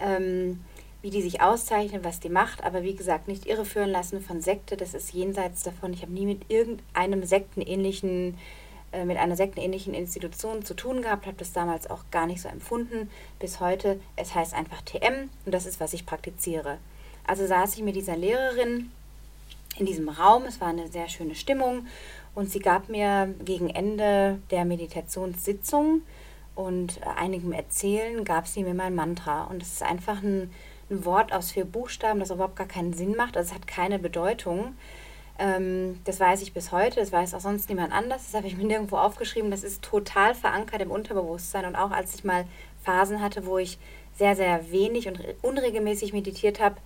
Ähm, 0.00 0.64
wie 1.00 1.10
die 1.10 1.22
sich 1.22 1.40
auszeichnet, 1.40 2.04
was 2.04 2.20
die 2.20 2.28
macht, 2.28 2.64
aber 2.64 2.82
wie 2.82 2.94
gesagt, 2.94 3.28
nicht 3.28 3.46
irreführen 3.46 3.90
lassen 3.90 4.20
von 4.20 4.40
Sekte, 4.40 4.76
das 4.76 4.94
ist 4.94 5.12
jenseits 5.12 5.62
davon. 5.62 5.92
Ich 5.92 6.02
habe 6.02 6.12
nie 6.12 6.26
mit 6.26 6.50
irgendeinem 6.50 7.24
sektenähnlichen, 7.24 8.36
äh, 8.92 9.04
mit 9.04 9.16
einer 9.16 9.36
sektenähnlichen 9.36 9.94
Institution 9.94 10.64
zu 10.64 10.74
tun 10.74 11.02
gehabt, 11.02 11.26
habe 11.26 11.36
das 11.36 11.52
damals 11.52 11.88
auch 11.88 12.02
gar 12.10 12.26
nicht 12.26 12.42
so 12.42 12.48
empfunden 12.48 13.10
bis 13.38 13.60
heute. 13.60 14.00
Es 14.16 14.34
heißt 14.34 14.54
einfach 14.54 14.82
TM 14.82 15.30
und 15.44 15.54
das 15.54 15.66
ist, 15.66 15.78
was 15.78 15.92
ich 15.92 16.04
praktiziere. 16.04 16.78
Also 17.24 17.46
saß 17.46 17.76
ich 17.76 17.82
mit 17.82 17.94
dieser 17.94 18.16
Lehrerin 18.16 18.90
in 19.76 19.86
diesem 19.86 20.08
Raum, 20.08 20.44
es 20.46 20.60
war 20.60 20.68
eine 20.68 20.88
sehr 20.88 21.08
schöne 21.08 21.36
Stimmung 21.36 21.86
und 22.34 22.50
sie 22.50 22.58
gab 22.58 22.88
mir 22.88 23.32
gegen 23.44 23.70
Ende 23.70 24.40
der 24.50 24.64
Meditationssitzung 24.64 26.02
und 26.56 27.00
einigem 27.16 27.52
Erzählen 27.52 28.24
gab 28.24 28.48
sie 28.48 28.64
mir 28.64 28.74
mein 28.74 28.96
Mantra 28.96 29.44
und 29.44 29.62
es 29.62 29.74
ist 29.74 29.82
einfach 29.84 30.22
ein 30.22 30.50
ein 30.90 31.04
Wort 31.04 31.32
aus 31.32 31.52
vier 31.52 31.64
Buchstaben, 31.64 32.20
das 32.20 32.30
überhaupt 32.30 32.56
gar 32.56 32.66
keinen 32.66 32.92
Sinn 32.92 33.14
macht. 33.16 33.36
Also 33.36 33.50
es 33.50 33.54
hat 33.54 33.66
keine 33.66 33.98
Bedeutung. 33.98 34.74
Ähm, 35.38 36.00
das 36.04 36.18
weiß 36.18 36.42
ich 36.42 36.52
bis 36.52 36.72
heute, 36.72 36.96
das 37.00 37.12
weiß 37.12 37.34
auch 37.34 37.40
sonst 37.40 37.68
niemand 37.68 37.92
anders. 37.92 38.24
Das 38.24 38.34
habe 38.34 38.46
ich 38.46 38.56
mir 38.56 38.64
nirgendwo 38.66 38.96
aufgeschrieben. 38.96 39.50
Das 39.50 39.62
ist 39.62 39.82
total 39.82 40.34
verankert 40.34 40.82
im 40.82 40.90
Unterbewusstsein. 40.90 41.64
Und 41.64 41.76
auch 41.76 41.90
als 41.90 42.14
ich 42.14 42.24
mal 42.24 42.46
Phasen 42.82 43.22
hatte, 43.22 43.46
wo 43.46 43.58
ich 43.58 43.78
sehr, 44.16 44.34
sehr 44.34 44.70
wenig 44.72 45.06
und 45.06 45.20
unregelmäßig 45.42 46.12
meditiert 46.12 46.60
habe, 46.60 46.76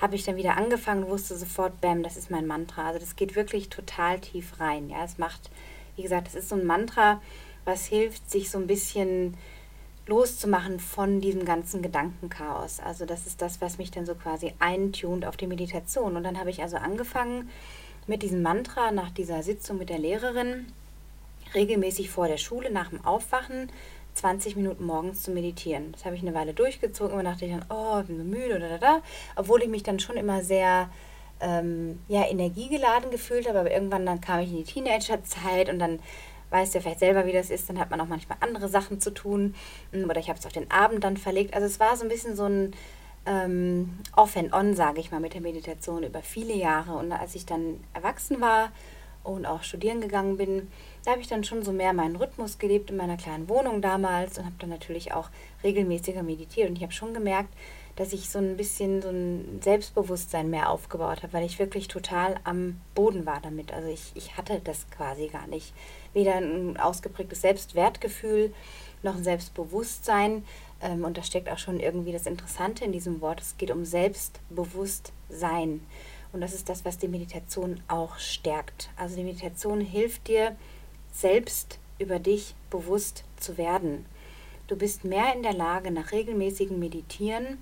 habe 0.00 0.16
ich 0.16 0.24
dann 0.24 0.36
wieder 0.36 0.56
angefangen 0.56 1.04
und 1.04 1.10
wusste 1.10 1.36
sofort, 1.36 1.80
bam, 1.80 2.02
das 2.02 2.16
ist 2.16 2.30
mein 2.30 2.46
Mantra. 2.46 2.88
Also 2.88 2.98
das 2.98 3.14
geht 3.14 3.36
wirklich 3.36 3.68
total 3.68 4.18
tief 4.18 4.58
rein. 4.58 4.90
Ja, 4.90 5.04
es 5.04 5.18
macht, 5.18 5.50
wie 5.94 6.02
gesagt, 6.02 6.26
das 6.26 6.34
ist 6.34 6.48
so 6.48 6.56
ein 6.56 6.66
Mantra, 6.66 7.20
was 7.64 7.86
hilft, 7.86 8.28
sich 8.28 8.50
so 8.50 8.58
ein 8.58 8.66
bisschen 8.66 9.36
loszumachen 10.06 10.80
von 10.80 11.20
diesem 11.20 11.44
ganzen 11.44 11.82
Gedankenchaos. 11.82 12.80
Also 12.80 13.06
das 13.06 13.26
ist 13.26 13.40
das, 13.40 13.60
was 13.60 13.78
mich 13.78 13.90
dann 13.90 14.06
so 14.06 14.14
quasi 14.14 14.52
eintunt 14.58 15.24
auf 15.24 15.36
die 15.36 15.46
Meditation. 15.46 16.16
Und 16.16 16.24
dann 16.24 16.38
habe 16.38 16.50
ich 16.50 16.62
also 16.62 16.76
angefangen 16.76 17.48
mit 18.06 18.22
diesem 18.22 18.42
Mantra 18.42 18.90
nach 18.90 19.10
dieser 19.10 19.42
Sitzung 19.42 19.78
mit 19.78 19.88
der 19.88 19.98
Lehrerin 19.98 20.66
regelmäßig 21.54 22.10
vor 22.10 22.28
der 22.28 22.36
Schule 22.36 22.70
nach 22.70 22.90
dem 22.90 23.04
Aufwachen 23.04 23.70
20 24.14 24.56
Minuten 24.56 24.84
morgens 24.84 25.22
zu 25.22 25.30
meditieren. 25.30 25.92
Das 25.92 26.04
habe 26.04 26.16
ich 26.16 26.22
eine 26.22 26.34
Weile 26.34 26.54
durchgezogen. 26.54 27.14
Immer 27.14 27.30
dachte 27.30 27.46
ich 27.46 27.52
dann, 27.52 27.64
oh, 27.68 28.02
bin 28.02 28.18
so 28.18 28.24
müde 28.24 28.56
oder 28.56 28.68
da, 28.68 28.78
da. 28.78 29.02
Obwohl 29.36 29.62
ich 29.62 29.68
mich 29.68 29.82
dann 29.82 29.98
schon 29.98 30.16
immer 30.16 30.42
sehr 30.42 30.88
ähm, 31.40 31.98
ja, 32.08 32.26
energiegeladen 32.26 33.10
gefühlt 33.10 33.48
habe. 33.48 33.60
Aber 33.60 33.70
irgendwann 33.72 34.06
dann 34.06 34.20
kam 34.20 34.40
ich 34.40 34.50
in 34.50 34.58
die 34.58 34.64
Teenagerzeit 34.64 35.68
und 35.68 35.78
dann 35.78 35.98
weißt 36.54 36.74
ja 36.74 36.80
vielleicht 36.80 37.00
selber, 37.00 37.26
wie 37.26 37.32
das 37.32 37.50
ist. 37.50 37.68
Dann 37.68 37.80
hat 37.80 37.90
man 37.90 38.00
auch 38.00 38.06
manchmal 38.06 38.38
andere 38.40 38.68
Sachen 38.68 39.00
zu 39.00 39.12
tun. 39.12 39.54
Hm, 39.92 40.08
oder 40.08 40.20
ich 40.20 40.28
habe 40.28 40.38
es 40.38 40.46
auf 40.46 40.52
den 40.52 40.70
Abend 40.70 41.02
dann 41.02 41.16
verlegt. 41.16 41.52
Also 41.52 41.66
es 41.66 41.80
war 41.80 41.96
so 41.96 42.04
ein 42.04 42.08
bisschen 42.08 42.36
so 42.36 42.44
ein 42.44 42.72
ähm, 43.26 43.98
Off 44.14 44.36
and 44.36 44.52
On, 44.54 44.74
sage 44.74 45.00
ich 45.00 45.10
mal, 45.10 45.20
mit 45.20 45.34
der 45.34 45.40
Meditation 45.40 46.04
über 46.04 46.22
viele 46.22 46.54
Jahre. 46.54 46.94
Und 46.94 47.10
als 47.10 47.34
ich 47.34 47.44
dann 47.44 47.82
erwachsen 47.92 48.40
war 48.40 48.70
und 49.24 49.46
auch 49.46 49.64
studieren 49.64 50.00
gegangen 50.00 50.36
bin, 50.36 50.70
da 51.04 51.12
habe 51.12 51.20
ich 51.20 51.28
dann 51.28 51.44
schon 51.44 51.62
so 51.62 51.72
mehr 51.72 51.92
meinen 51.92 52.16
Rhythmus 52.16 52.58
gelebt 52.58 52.90
in 52.90 52.96
meiner 52.96 53.16
kleinen 53.16 53.48
Wohnung 53.48 53.82
damals 53.82 54.38
und 54.38 54.46
habe 54.46 54.56
dann 54.58 54.70
natürlich 54.70 55.12
auch 55.12 55.28
regelmäßiger 55.62 56.22
meditiert. 56.22 56.70
Und 56.70 56.76
ich 56.76 56.82
habe 56.82 56.92
schon 56.92 57.12
gemerkt, 57.12 57.50
dass 57.96 58.12
ich 58.12 58.28
so 58.28 58.38
ein 58.38 58.56
bisschen 58.56 59.02
so 59.02 59.10
ein 59.10 59.60
Selbstbewusstsein 59.62 60.50
mehr 60.50 60.70
aufgebaut 60.70 61.22
habe, 61.22 61.32
weil 61.32 61.44
ich 61.44 61.58
wirklich 61.58 61.88
total 61.88 62.36
am 62.44 62.80
Boden 62.94 63.26
war 63.26 63.40
damit. 63.40 63.72
Also 63.72 63.88
ich, 63.88 64.12
ich 64.14 64.36
hatte 64.36 64.60
das 64.64 64.90
quasi 64.90 65.28
gar 65.28 65.46
nicht. 65.46 65.72
Weder 66.12 66.36
ein 66.36 66.76
ausgeprägtes 66.76 67.42
Selbstwertgefühl 67.42 68.52
noch 69.02 69.16
ein 69.16 69.24
Selbstbewusstsein. 69.24 70.44
Ähm, 70.80 71.04
und 71.04 71.18
da 71.18 71.22
steckt 71.22 71.50
auch 71.50 71.58
schon 71.58 71.78
irgendwie 71.78 72.12
das 72.12 72.26
Interessante 72.26 72.84
in 72.84 72.92
diesem 72.92 73.20
Wort. 73.20 73.40
Es 73.40 73.56
geht 73.58 73.70
um 73.70 73.84
Selbstbewusstsein. 73.84 75.86
Und 76.32 76.40
das 76.40 76.52
ist 76.52 76.68
das, 76.68 76.84
was 76.84 76.98
die 76.98 77.08
Meditation 77.08 77.80
auch 77.86 78.18
stärkt. 78.18 78.90
Also 78.96 79.14
die 79.14 79.22
Meditation 79.22 79.80
hilft 79.80 80.26
dir, 80.26 80.56
selbst 81.14 81.78
über 81.98 82.18
dich 82.18 82.54
bewusst 82.70 83.24
zu 83.38 83.56
werden. 83.56 84.04
Du 84.66 84.76
bist 84.76 85.04
mehr 85.04 85.34
in 85.34 85.42
der 85.42 85.54
Lage, 85.54 85.90
nach 85.90 86.12
regelmäßigem 86.12 86.78
Meditieren 86.78 87.58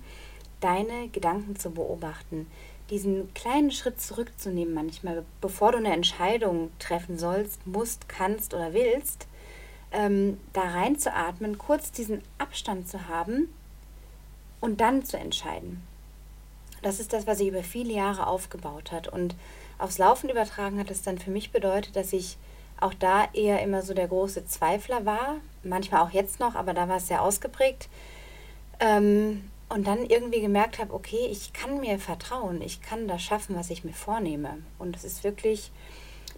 deine 0.59 1.09
Gedanken 1.09 1.57
zu 1.57 1.71
beobachten, 1.71 2.47
diesen 2.89 3.33
kleinen 3.33 3.71
Schritt 3.71 3.99
zurückzunehmen 3.99 4.73
manchmal, 4.73 5.25
bevor 5.41 5.71
du 5.71 5.77
eine 5.77 5.93
Entscheidung 5.93 6.71
treffen 6.79 7.17
sollst, 7.17 7.65
musst, 7.67 8.07
kannst 8.07 8.53
oder 8.53 8.73
willst, 8.73 9.27
ähm, 9.91 10.39
da 10.53 10.61
reinzuatmen, 10.61 11.57
kurz 11.57 11.91
diesen 11.91 12.21
Abstand 12.37 12.87
zu 12.87 13.07
haben 13.07 13.53
und 14.61 14.81
dann 14.81 15.03
zu 15.03 15.17
entscheiden. 15.17 15.83
Das 16.81 16.99
ist 16.99 17.13
das, 17.13 17.27
was 17.27 17.37
sich 17.37 17.47
über 17.47 17.63
viele 17.63 17.93
Jahre 17.93 18.27
aufgebaut 18.27 18.91
hat. 18.91 19.07
Und 19.07 19.35
aufs 19.77 19.97
Laufen 19.97 20.29
übertragen 20.29 20.79
hat 20.79 20.91
es 20.91 21.01
dann 21.01 21.17
für 21.17 21.31
mich 21.31 21.51
bedeutet, 21.51 21.95
dass 21.95 22.11
ich 22.13 22.37
auch 22.83 22.93
da 22.93 23.27
eher 23.33 23.61
immer 23.61 23.81
so 23.81 23.93
der 23.93 24.07
große 24.07 24.45
Zweifler 24.45 25.05
war, 25.05 25.37
manchmal 25.63 26.01
auch 26.01 26.11
jetzt 26.11 26.39
noch, 26.39 26.55
aber 26.55 26.73
da 26.73 26.89
war 26.89 26.97
es 26.97 27.07
sehr 27.07 27.21
ausgeprägt. 27.21 27.89
Ähm, 28.79 29.49
und 29.69 29.87
dann 29.87 30.05
irgendwie 30.05 30.41
gemerkt 30.41 30.77
habe, 30.77 30.93
okay, 30.93 31.27
ich 31.31 31.53
kann 31.53 31.79
mir 31.79 31.97
vertrauen, 31.97 32.61
ich 32.61 32.81
kann 32.81 33.07
das 33.07 33.23
schaffen, 33.23 33.55
was 33.55 33.71
ich 33.71 33.83
mir 33.83 33.93
vornehme. 33.93 34.57
Und 34.77 34.95
es 34.95 35.03
ist 35.03 35.23
wirklich 35.23 35.71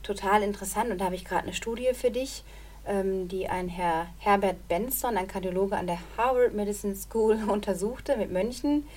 total 0.03 0.41
interessant. 0.41 0.91
Und 0.91 1.01
da 1.01 1.05
habe 1.05 1.15
ich 1.15 1.25
gerade 1.25 1.43
eine 1.43 1.53
Studie 1.53 1.89
für 1.93 2.11
dich, 2.11 2.43
ähm, 2.85 3.27
die 3.27 3.49
ein 3.49 3.67
Herr 3.67 4.07
Herbert 4.19 4.67
Benson, 4.69 5.17
ein 5.17 5.27
Kardiologe 5.27 5.75
an 5.75 5.87
der 5.87 5.97
Harvard 6.15 6.53
Medicine 6.53 6.95
School, 6.95 7.37
untersuchte 7.49 8.15
mit 8.15 8.31
Mönchen, 8.31 8.87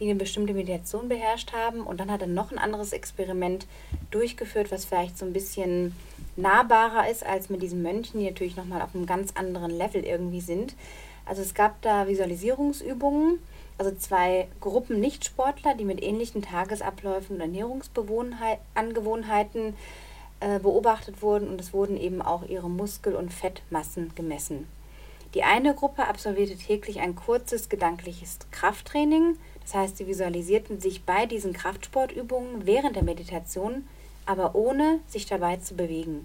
die 0.00 0.04
eine 0.04 0.16
bestimmte 0.16 0.54
Meditation 0.54 1.08
beherrscht 1.08 1.52
haben. 1.52 1.82
Und 1.82 2.00
dann 2.00 2.10
hat 2.10 2.22
er 2.22 2.26
noch 2.26 2.50
ein 2.50 2.58
anderes 2.58 2.92
Experiment 2.92 3.66
durchgeführt, 4.10 4.72
was 4.72 4.86
vielleicht 4.86 5.18
so 5.18 5.24
ein 5.24 5.32
bisschen 5.32 5.94
nahbarer 6.36 7.10
ist 7.10 7.24
als 7.24 7.50
mit 7.50 7.62
diesen 7.62 7.82
Mönchen, 7.82 8.20
die 8.20 8.26
natürlich 8.26 8.56
nochmal 8.56 8.82
auf 8.82 8.94
einem 8.94 9.06
ganz 9.06 9.32
anderen 9.34 9.70
Level 9.70 10.04
irgendwie 10.04 10.40
sind. 10.40 10.74
Also 11.26 11.42
es 11.42 11.54
gab 11.54 11.82
da 11.82 12.06
Visualisierungsübungen, 12.06 13.40
also 13.78 13.90
zwei 13.92 14.46
Gruppen 14.60 15.00
Nichtsportler, 15.00 15.74
die 15.74 15.84
mit 15.84 16.02
ähnlichen 16.02 16.42
Tagesabläufen 16.42 17.36
und 17.36 17.42
Ernährungsangewohnheiten 17.42 19.74
äh, 20.40 20.58
beobachtet 20.58 21.22
wurden 21.22 21.48
und 21.48 21.58
es 21.60 21.72
wurden 21.72 21.96
eben 21.96 22.20
auch 22.20 22.46
ihre 22.46 22.68
Muskel- 22.68 23.16
und 23.16 23.32
Fettmassen 23.32 24.14
gemessen. 24.14 24.66
Die 25.34 25.42
eine 25.42 25.74
Gruppe 25.74 26.06
absolvierte 26.06 26.56
täglich 26.56 27.00
ein 27.00 27.16
kurzes 27.16 27.68
gedankliches 27.68 28.38
Krafttraining, 28.52 29.36
das 29.62 29.74
heißt, 29.74 29.96
sie 29.96 30.06
visualisierten 30.06 30.80
sich 30.80 31.04
bei 31.04 31.26
diesen 31.26 31.52
Kraftsportübungen 31.52 32.66
während 32.66 32.94
der 32.96 33.02
Meditation 33.02 33.88
aber 34.26 34.54
ohne 34.54 35.00
sich 35.06 35.26
dabei 35.26 35.56
zu 35.56 35.74
bewegen. 35.74 36.24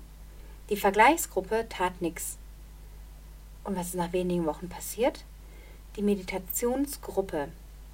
Die 0.70 0.78
Vergleichsgruppe 0.78 1.68
tat 1.70 2.02
nichts. 2.02 2.38
Und 3.64 3.76
was 3.76 3.88
ist 3.88 3.96
nach 3.96 4.14
wenigen 4.14 4.46
Wochen 4.46 4.70
passiert? 4.70 5.26
Die 5.96 6.02
Meditationsgruppe 6.02 7.50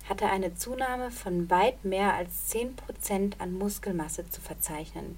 hatte 0.07 0.27
eine 0.27 0.55
Zunahme 0.55 1.09
von 1.09 1.49
weit 1.49 1.83
mehr 1.83 2.13
als 2.13 2.53
10% 2.53 3.39
an 3.39 3.53
Muskelmasse 3.53 4.29
zu 4.29 4.41
verzeichnen. 4.41 5.17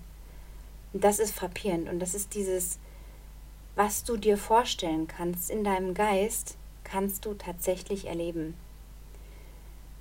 Und 0.94 1.04
das 1.04 1.20
ist 1.20 1.36
frappierend 1.36 1.90
und 1.90 2.00
das 2.00 2.14
ist 2.14 2.34
dieses, 2.34 2.80
was 3.76 4.04
du 4.04 4.18
dir 4.18 4.38
vorstellen 4.38 5.08
kannst 5.08 5.50
in 5.50 5.64
deinem 5.64 5.94
Geist, 5.94 6.56
kannst 6.84 7.26
du 7.26 7.34
tatsächlich 7.34 8.08
erleben. 8.08 8.56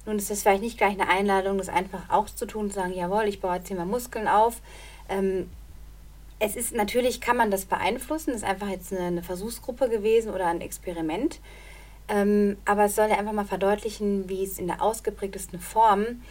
Nun 0.07 0.17
ist 0.17 0.31
das 0.31 0.43
vielleicht 0.43 0.63
nicht 0.63 0.79
gleich 0.79 0.93
eine 0.93 1.09
Einladung, 1.09 1.59
das 1.59 1.69
einfach 1.69 2.09
auch 2.11 2.27
zu 2.27 2.47
tun, 2.47 2.71
zu 2.71 2.77
sagen, 2.77 2.95
jawohl, 2.95 3.25
ich 3.25 3.41
baue 3.41 3.57
jetzt 3.57 3.69
hier 3.69 3.77
mal 3.77 3.85
Muskeln 3.85 4.29
auf. 4.29 4.61
Ähm, 5.09 5.51
es 6.39 6.55
ist 6.55 6.75
natürlich, 6.75 7.21
kann 7.21 7.37
man 7.37 7.51
das 7.51 7.65
beeinflussen, 7.65 8.33
das 8.33 8.43
ist 8.43 8.49
einfach 8.49 8.69
jetzt 8.69 8.93
eine, 8.93 9.07
eine 9.07 9.23
Versuchsgruppe 9.23 9.89
gewesen 9.89 10.33
oder 10.33 10.47
ein 10.47 10.61
Experiment. 10.61 11.41
Ähm, 12.09 12.57
aber 12.65 12.85
es 12.85 12.95
soll 12.95 13.09
ja 13.09 13.19
einfach 13.19 13.33
mal 13.33 13.45
verdeutlichen, 13.45 14.29
wie 14.29 14.45
es 14.45 14.59
in 14.59 14.69
der 14.69 14.81
ausgeprägtesten 14.81 15.59
Form 15.59 16.23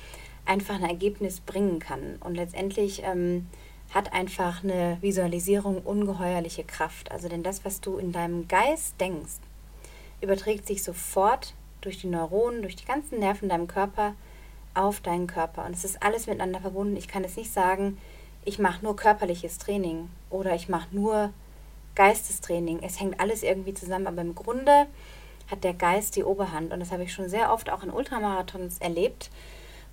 einfach 0.46 0.76
ein 0.76 0.84
Ergebnis 0.86 1.42
bringen 1.42 1.80
kann. 1.80 2.18
Und 2.22 2.36
letztendlich 2.36 3.02
ähm, 3.04 3.48
hat 3.94 4.14
einfach 4.14 4.64
eine 4.64 4.98
Visualisierung 5.02 5.82
ungeheuerliche 5.82 6.64
Kraft. 6.64 7.12
Also 7.12 7.28
denn 7.28 7.44
das, 7.44 7.66
was 7.66 7.82
du 7.82 7.98
in 7.98 8.12
deinem 8.12 8.48
Geist 8.48 9.00
denkst, 9.02 9.40
überträgt 10.22 10.68
sich 10.68 10.84
sofort 10.84 11.54
durch 11.86 12.00
die 12.00 12.08
Neuronen, 12.08 12.62
durch 12.62 12.76
die 12.76 12.86
ganzen 12.86 13.20
Nerven 13.20 13.46
in 13.46 13.50
deinem 13.50 13.68
Körper 13.68 14.16
auf 14.74 15.00
deinen 15.00 15.28
Körper. 15.28 15.66
Und 15.66 15.74
es 15.74 15.86
ist 15.86 16.04
alles 16.04 16.28
miteinander 16.28 16.60
verbunden. 16.60 16.98
Ich 16.98 17.08
kann 17.08 17.24
jetzt 17.24 17.38
nicht 17.38 17.52
sagen, 17.52 17.98
ich 18.44 18.60
mache 18.60 18.84
nur 18.84 18.96
körperliches 18.96 19.58
Training 19.58 20.10
oder 20.30 20.54
ich 20.54 20.70
mache 20.70 20.88
nur 20.92 21.32
Geistestraining. 21.96 22.80
Es 22.84 23.00
hängt 23.00 23.20
alles 23.20 23.42
irgendwie 23.42 23.74
zusammen, 23.74 24.08
aber 24.08 24.22
im 24.22 24.36
Grunde 24.36 24.88
hat 25.50 25.64
der 25.64 25.74
Geist 25.74 26.16
die 26.16 26.24
Oberhand. 26.24 26.74
Und 26.74 26.80
das 26.80 26.92
habe 26.92 27.04
ich 27.04 27.14
schon 27.14 27.30
sehr 27.30 27.54
oft 27.54 27.70
auch 27.70 27.84
in 27.84 27.90
Ultramarathons 27.90 28.80
erlebt. 28.80 29.30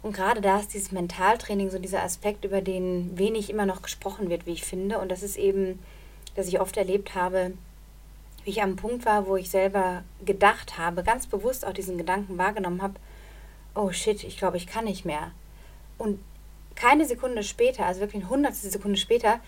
Und 0.03 0.15
gerade 0.15 0.41
da 0.41 0.59
ist 0.59 0.75
dieses 0.75 0.91
Mentaltraining 0.91 1.71
so 1.71 1.79
dieser 1.79 2.03
Aspekt, 2.03 2.45
über 2.45 2.61
den 2.61 3.17
wenig 3.17 3.51
immer 3.51 3.67
noch 3.67 3.83
gesprochen 3.83 4.31
wird, 4.31 4.47
wie 4.47 4.53
ich 4.53 4.65
finde. 4.65 4.99
Und 4.99 5.11
das 5.11 5.23
ist 5.23 5.37
eben, 5.37 5.79
dass 6.35 6.49
ich 6.49 6.61
oft 6.61 6.77
erlebt 6.77 7.15
habe, 7.15 7.53
wie 8.45 8.51
ich 8.51 8.63
am 8.63 8.77
Punkt 8.77 9.07
war, 9.07 9.27
wo 9.27 9.37
ich 9.37 9.51
selber 9.51 10.03
gedacht 10.25 10.79
habe, 10.79 11.03
ganz 11.03 11.27
bewusst 11.27 11.67
auch 11.67 11.73
diesen 11.73 11.99
Gedanken 11.99 12.39
wahrgenommen 12.39 12.83
habe, 12.83 12.95
oh 13.75 13.91
shit, 13.91 14.25
ich 14.25 14.37
glaube, 14.37 14.57
ich 14.57 14.67
kann 14.67 14.85
nicht 14.85 15.05
mehr. 15.05 15.33
Und 15.99 16.19
keine 16.75 17.05
Sekunde 17.05 17.43
später, 17.43 17.87
also 17.87 18.01
wirklich 18.01 18.23
eine 18.23 18.31
hundertstel 18.31 18.71
Sekunde 18.71 18.99
später, 18.99 19.41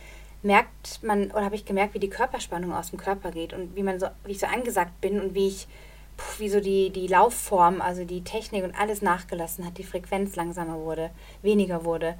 merkt 0.42 1.02
man 1.02 1.30
oder 1.30 1.44
habe 1.44 1.54
ich 1.54 1.64
gemerkt, 1.64 1.94
wie 1.94 1.98
die 1.98 2.10
Körperspannung 2.10 2.72
aus 2.72 2.90
dem 2.90 2.98
Körper 2.98 3.30
geht 3.30 3.52
und 3.52 3.74
wie 3.76 3.82
man 3.82 3.98
so, 3.98 4.06
wie 4.24 4.32
ich 4.32 4.38
so 4.38 4.46
angesagt 4.46 5.00
bin 5.00 5.20
und 5.20 5.34
wie 5.34 5.48
ich, 5.48 5.66
puh, 6.16 6.38
wie 6.38 6.48
so 6.50 6.60
die, 6.60 6.90
die 6.90 7.06
Laufform, 7.06 7.80
also 7.80 8.04
die 8.04 8.22
Technik 8.22 8.62
und 8.62 8.74
alles 8.78 9.00
nachgelassen 9.00 9.64
hat, 9.64 9.78
die 9.78 9.84
Frequenz 9.84 10.36
langsamer 10.36 10.78
wurde, 10.80 11.10
weniger 11.42 11.84
wurde. 11.84 12.14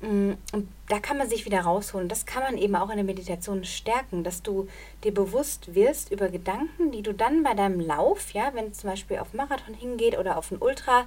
Mm, 0.00 0.32
und 0.52 0.68
da 0.88 1.00
kann 1.00 1.18
man 1.18 1.28
sich 1.28 1.44
wieder 1.44 1.60
rausholen. 1.60 2.08
Das 2.08 2.26
kann 2.26 2.42
man 2.42 2.56
eben 2.56 2.76
auch 2.76 2.90
in 2.90 2.96
der 2.96 3.04
Meditation 3.04 3.64
stärken, 3.64 4.24
dass 4.24 4.42
du 4.42 4.68
dir 5.04 5.12
bewusst 5.12 5.74
wirst 5.74 6.12
über 6.12 6.28
Gedanken, 6.28 6.92
die 6.92 7.02
du 7.02 7.12
dann 7.12 7.42
bei 7.42 7.54
deinem 7.54 7.80
Lauf, 7.80 8.32
ja, 8.32 8.50
wenn 8.54 8.66
es 8.66 8.78
zum 8.78 8.90
Beispiel 8.90 9.18
auf 9.18 9.34
Marathon 9.34 9.74
hingeht 9.74 10.16
oder 10.18 10.38
auf 10.38 10.50
ein 10.50 10.58
Ultra, 10.60 11.04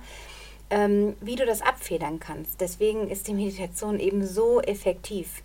ähm, 0.69 1.15
wie 1.21 1.36
du 1.36 1.45
das 1.45 1.62
abfedern 1.62 2.19
kannst. 2.19 2.62
Deswegen 2.62 3.10
ist 3.10 3.27
die 3.27 3.33
Meditation 3.33 4.00
eben 4.00 4.25
so 4.25 4.62
effektiv. 4.62 5.41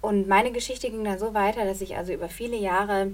Und 0.00 0.28
meine 0.28 0.50
Geschichte 0.50 0.90
ging 0.90 1.04
dann 1.04 1.18
so 1.18 1.34
weiter, 1.34 1.64
dass 1.64 1.82
ich 1.82 1.96
also 1.96 2.12
über 2.12 2.28
viele 2.28 2.56
Jahre 2.56 3.12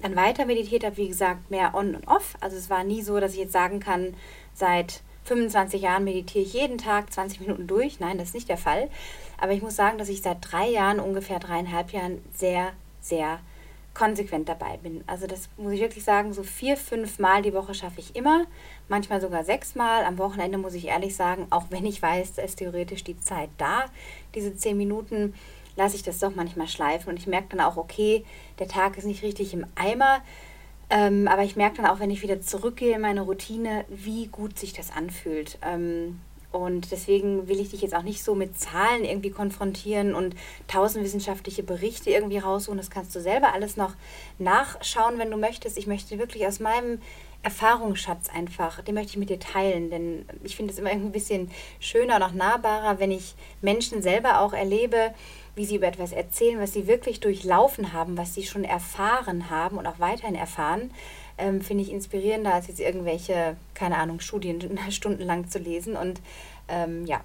dann 0.00 0.14
weiter 0.14 0.46
meditiert 0.46 0.84
habe, 0.84 0.96
wie 0.96 1.08
gesagt, 1.08 1.50
mehr 1.50 1.74
on 1.74 1.96
und 1.96 2.06
off. 2.06 2.36
Also 2.40 2.56
es 2.56 2.70
war 2.70 2.84
nie 2.84 3.02
so, 3.02 3.18
dass 3.18 3.32
ich 3.32 3.40
jetzt 3.40 3.52
sagen 3.52 3.80
kann, 3.80 4.14
seit 4.54 5.02
25 5.28 5.82
Jahren 5.82 6.04
meditiere 6.04 6.44
ich 6.44 6.54
jeden 6.54 6.78
Tag 6.78 7.12
20 7.12 7.40
Minuten 7.40 7.66
durch. 7.66 8.00
Nein, 8.00 8.18
das 8.18 8.28
ist 8.28 8.34
nicht 8.34 8.48
der 8.48 8.56
Fall. 8.56 8.88
Aber 9.38 9.52
ich 9.52 9.62
muss 9.62 9.76
sagen, 9.76 9.98
dass 9.98 10.08
ich 10.08 10.22
seit 10.22 10.38
drei 10.40 10.68
Jahren, 10.68 11.00
ungefähr 11.00 11.38
dreieinhalb 11.38 11.92
Jahren, 11.92 12.22
sehr, 12.34 12.72
sehr 13.00 13.38
konsequent 13.94 14.48
dabei 14.48 14.78
bin. 14.78 15.02
Also 15.06 15.26
das 15.26 15.48
muss 15.56 15.72
ich 15.72 15.80
wirklich 15.80 16.04
sagen, 16.04 16.32
so 16.32 16.42
vier, 16.42 16.76
fünf 16.76 17.18
Mal 17.18 17.42
die 17.42 17.52
Woche 17.52 17.74
schaffe 17.74 18.00
ich 18.00 18.16
immer, 18.16 18.46
manchmal 18.88 19.20
sogar 19.20 19.44
sechs 19.44 19.74
Mal. 19.74 20.04
Am 20.04 20.18
Wochenende 20.18 20.56
muss 20.56 20.74
ich 20.74 20.86
ehrlich 20.86 21.14
sagen, 21.16 21.46
auch 21.50 21.64
wenn 21.70 21.84
ich 21.84 22.00
weiß, 22.00 22.34
da 22.34 22.42
ist 22.42 22.56
theoretisch 22.56 23.04
die 23.04 23.18
Zeit 23.18 23.50
da, 23.58 23.86
diese 24.34 24.54
zehn 24.56 24.76
Minuten, 24.76 25.34
lasse 25.76 25.96
ich 25.96 26.02
das 26.02 26.18
doch 26.18 26.34
manchmal 26.34 26.68
schleifen 26.68 27.10
und 27.10 27.18
ich 27.18 27.26
merke 27.26 27.56
dann 27.56 27.60
auch, 27.60 27.76
okay, 27.76 28.24
der 28.58 28.68
Tag 28.68 28.98
ist 28.98 29.04
nicht 29.04 29.22
richtig 29.22 29.52
im 29.52 29.66
Eimer, 29.74 30.22
ähm, 30.90 31.28
aber 31.28 31.42
ich 31.42 31.56
merke 31.56 31.78
dann 31.78 31.86
auch, 31.86 32.00
wenn 32.00 32.10
ich 32.10 32.22
wieder 32.22 32.40
zurückgehe 32.40 32.94
in 32.94 33.00
meine 33.00 33.22
Routine, 33.22 33.84
wie 33.88 34.26
gut 34.26 34.58
sich 34.58 34.72
das 34.72 34.90
anfühlt. 34.90 35.58
Ähm, 35.62 36.20
und 36.50 36.90
deswegen 36.92 37.46
will 37.46 37.60
ich 37.60 37.70
dich 37.70 37.82
jetzt 37.82 37.94
auch 37.94 38.02
nicht 38.02 38.24
so 38.24 38.34
mit 38.34 38.58
Zahlen 38.58 39.04
irgendwie 39.04 39.30
konfrontieren 39.30 40.14
und 40.14 40.34
tausend 40.66 41.04
wissenschaftliche 41.04 41.62
Berichte 41.62 42.10
irgendwie 42.10 42.38
raussuchen. 42.38 42.78
Das 42.78 42.90
kannst 42.90 43.14
du 43.14 43.20
selber 43.20 43.52
alles 43.52 43.76
noch 43.76 43.94
nachschauen, 44.38 45.18
wenn 45.18 45.30
du 45.30 45.36
möchtest. 45.36 45.76
Ich 45.76 45.86
möchte 45.86 46.18
wirklich 46.18 46.46
aus 46.46 46.58
meinem 46.58 47.02
Erfahrungsschatz 47.42 48.28
einfach, 48.30 48.82
den 48.82 48.94
möchte 48.94 49.12
ich 49.12 49.16
mit 49.16 49.30
dir 49.30 49.38
teilen, 49.38 49.90
denn 49.90 50.26
ich 50.42 50.56
finde 50.56 50.72
es 50.72 50.78
immer 50.78 50.90
ein 50.90 51.12
bisschen 51.12 51.50
schöner 51.78 52.16
und 52.16 52.22
auch 52.22 52.32
nahbarer, 52.32 52.98
wenn 52.98 53.10
ich 53.10 53.34
Menschen 53.62 54.02
selber 54.02 54.40
auch 54.40 54.52
erlebe, 54.52 55.14
wie 55.54 55.64
sie 55.64 55.76
über 55.76 55.86
etwas 55.86 56.12
erzählen, 56.12 56.60
was 56.60 56.72
sie 56.72 56.86
wirklich 56.86 57.20
durchlaufen 57.20 57.92
haben, 57.92 58.16
was 58.16 58.34
sie 58.34 58.44
schon 58.44 58.64
erfahren 58.64 59.50
haben 59.50 59.78
und 59.78 59.86
auch 59.86 59.98
weiterhin 59.98 60.34
erfahren, 60.34 60.92
ähm, 61.38 61.60
finde 61.60 61.84
ich 61.84 61.92
inspirierender, 61.92 62.54
als 62.54 62.66
jetzt 62.66 62.80
irgendwelche, 62.80 63.56
keine 63.74 63.96
Ahnung, 63.96 64.20
Studien 64.20 64.78
stundenlang 64.90 65.48
zu 65.48 65.58
lesen. 65.58 65.96
Und 65.96 66.20
ähm, 66.68 67.06
ja, 67.06 67.22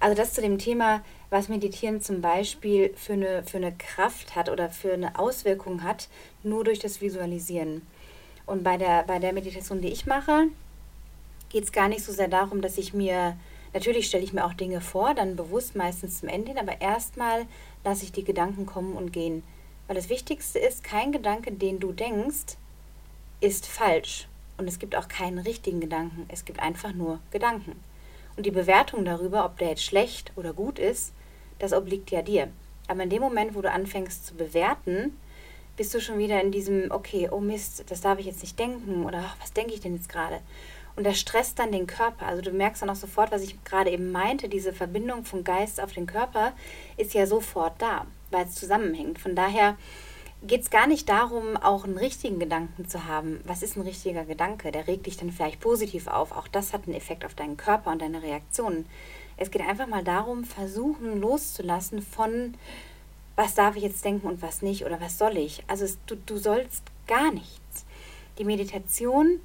also 0.00 0.16
das 0.16 0.34
zu 0.34 0.40
dem 0.40 0.58
Thema, 0.58 1.02
was 1.30 1.48
Meditieren 1.48 2.00
zum 2.00 2.20
Beispiel 2.20 2.92
für 2.96 3.14
eine, 3.14 3.42
für 3.42 3.56
eine 3.56 3.72
Kraft 3.72 4.36
hat 4.36 4.48
oder 4.48 4.68
für 4.68 4.92
eine 4.92 5.18
Auswirkung 5.18 5.82
hat, 5.82 6.08
nur 6.42 6.64
durch 6.64 6.78
das 6.78 7.00
Visualisieren. 7.00 7.82
Und 8.46 8.62
bei 8.62 8.76
der, 8.76 9.02
bei 9.02 9.18
der 9.18 9.32
Meditation, 9.32 9.80
die 9.80 9.88
ich 9.88 10.06
mache, 10.06 10.46
geht 11.48 11.64
es 11.64 11.72
gar 11.72 11.88
nicht 11.88 12.04
so 12.04 12.12
sehr 12.12 12.28
darum, 12.28 12.62
dass 12.62 12.78
ich 12.78 12.94
mir, 12.94 13.36
natürlich 13.74 14.06
stelle 14.06 14.24
ich 14.24 14.32
mir 14.32 14.44
auch 14.44 14.54
Dinge 14.54 14.80
vor, 14.80 15.14
dann 15.14 15.36
bewusst 15.36 15.74
meistens 15.74 16.20
zum 16.20 16.28
Ende 16.28 16.52
hin, 16.52 16.58
aber 16.58 16.80
erstmal 16.80 17.46
lasse 17.84 18.04
ich 18.04 18.12
die 18.12 18.24
Gedanken 18.24 18.66
kommen 18.66 18.94
und 18.94 19.12
gehen. 19.12 19.42
Weil 19.86 19.96
das 19.96 20.08
Wichtigste 20.08 20.58
ist, 20.58 20.82
kein 20.82 21.12
Gedanke, 21.12 21.52
den 21.52 21.80
du 21.80 21.92
denkst, 21.92 22.56
ist 23.40 23.66
falsch. 23.66 24.28
Und 24.58 24.68
es 24.68 24.78
gibt 24.78 24.96
auch 24.96 25.08
keinen 25.08 25.38
richtigen 25.38 25.80
Gedanken. 25.80 26.26
Es 26.28 26.44
gibt 26.44 26.60
einfach 26.60 26.92
nur 26.92 27.20
Gedanken. 27.30 27.78
Und 28.36 28.46
die 28.46 28.50
Bewertung 28.50 29.04
darüber, 29.04 29.44
ob 29.44 29.58
der 29.58 29.70
jetzt 29.70 29.84
schlecht 29.84 30.32
oder 30.36 30.52
gut 30.52 30.78
ist, 30.78 31.12
das 31.58 31.72
obliegt 31.72 32.10
ja 32.10 32.22
dir. 32.22 32.48
Aber 32.88 33.02
in 33.02 33.10
dem 33.10 33.22
Moment, 33.22 33.54
wo 33.54 33.62
du 33.62 33.70
anfängst 33.70 34.26
zu 34.26 34.34
bewerten, 34.34 35.16
bist 35.76 35.94
du 35.94 36.00
schon 36.00 36.18
wieder 36.18 36.40
in 36.40 36.50
diesem, 36.50 36.90
okay, 36.90 37.28
oh 37.30 37.40
Mist, 37.40 37.84
das 37.88 38.00
darf 38.00 38.18
ich 38.18 38.26
jetzt 38.26 38.42
nicht 38.42 38.58
denken 38.58 39.04
oder 39.04 39.22
ach, 39.26 39.36
was 39.40 39.52
denke 39.52 39.74
ich 39.74 39.80
denn 39.80 39.94
jetzt 39.94 40.08
gerade? 40.08 40.40
Und 40.96 41.04
das 41.04 41.20
stresst 41.20 41.58
dann 41.58 41.72
den 41.72 41.86
Körper. 41.86 42.26
Also 42.26 42.40
du 42.40 42.50
merkst 42.50 42.80
dann 42.80 42.90
auch 42.90 42.96
sofort, 42.96 43.30
was 43.30 43.42
ich 43.42 43.62
gerade 43.64 43.90
eben 43.90 44.10
meinte, 44.10 44.48
diese 44.48 44.72
Verbindung 44.72 45.24
vom 45.24 45.44
Geist 45.44 45.80
auf 45.80 45.92
den 45.92 46.06
Körper 46.06 46.52
ist 46.96 47.12
ja 47.12 47.26
sofort 47.26 47.74
da, 47.80 48.06
weil 48.30 48.46
es 48.46 48.54
zusammenhängt. 48.54 49.18
Von 49.18 49.34
daher 49.34 49.76
geht 50.42 50.62
es 50.62 50.70
gar 50.70 50.86
nicht 50.86 51.08
darum, 51.08 51.56
auch 51.58 51.84
einen 51.84 51.98
richtigen 51.98 52.38
Gedanken 52.38 52.88
zu 52.88 53.04
haben. 53.04 53.40
Was 53.44 53.62
ist 53.62 53.76
ein 53.76 53.82
richtiger 53.82 54.24
Gedanke? 54.24 54.72
Der 54.72 54.86
regt 54.86 55.04
dich 55.06 55.18
dann 55.18 55.32
vielleicht 55.32 55.60
positiv 55.60 56.06
auf. 56.06 56.32
Auch 56.32 56.48
das 56.48 56.72
hat 56.72 56.86
einen 56.86 56.96
Effekt 56.96 57.26
auf 57.26 57.34
deinen 57.34 57.58
Körper 57.58 57.90
und 57.90 58.00
deine 58.00 58.22
Reaktionen. 58.22 58.86
Es 59.36 59.50
geht 59.50 59.62
einfach 59.62 59.86
mal 59.86 60.04
darum, 60.04 60.44
versuchen 60.44 61.20
loszulassen 61.20 62.00
von, 62.00 62.54
was 63.36 63.54
darf 63.54 63.76
ich 63.76 63.82
jetzt 63.82 64.04
denken 64.04 64.26
und 64.26 64.42
was 64.42 64.62
nicht 64.62 64.84
oder 64.84 65.00
was 65.00 65.18
soll 65.18 65.36
ich. 65.36 65.62
Also 65.68 65.84
es, 65.84 65.98
du, 66.06 66.16
du 66.16 66.38
sollst 66.38 66.82
gar 67.06 67.30
nichts. 67.32 67.84
Die 68.38 68.44
Meditation 68.44 69.40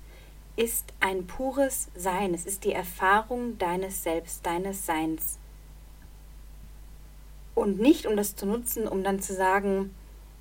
ist 0.55 0.93
ein 0.99 1.27
pures 1.27 1.89
Sein. 1.95 2.33
Es 2.33 2.45
ist 2.45 2.63
die 2.63 2.73
Erfahrung 2.73 3.57
deines 3.57 4.03
Selbst, 4.03 4.45
deines 4.45 4.85
Seins. 4.85 5.37
Und 7.53 7.79
nicht, 7.79 8.05
um 8.05 8.15
das 8.15 8.35
zu 8.35 8.45
nutzen, 8.45 8.87
um 8.87 9.03
dann 9.03 9.21
zu 9.21 9.33
sagen, 9.33 9.93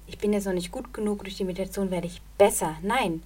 ich 0.07 0.19
bin 0.19 0.33
jetzt 0.33 0.47
noch 0.47 0.53
nicht 0.53 0.73
gut 0.73 0.95
genug, 0.95 1.25
durch 1.25 1.37
die 1.37 1.45
Meditation 1.45 1.91
werde 1.91 2.07
ich 2.07 2.23
besser. 2.39 2.77
Nein, 2.83 3.23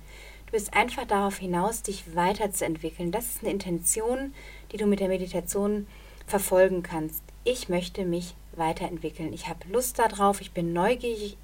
du 0.46 0.52
bist 0.52 0.74
einfach 0.74 1.06
darauf 1.06 1.36
hinaus, 1.36 1.82
dich 1.82 2.14
weiterzuentwickeln. 2.14 3.12
Das 3.12 3.26
ist 3.26 3.42
eine 3.42 3.52
Intention, 3.52 4.34
die 4.72 4.78
du 4.78 4.86
mit 4.86 5.00
der 5.00 5.08
Meditation 5.08 5.86
verfolgen 6.26 6.82
kannst. 6.82 7.22
Ich 7.44 7.68
möchte 7.68 8.04
mich 8.04 8.34
weiterentwickeln. 8.58 9.32
Ich 9.32 9.48
habe 9.48 9.60
Lust 9.70 9.98
darauf, 9.98 10.40
ich 10.40 10.52
bin 10.52 10.72
neugierig 10.72 11.36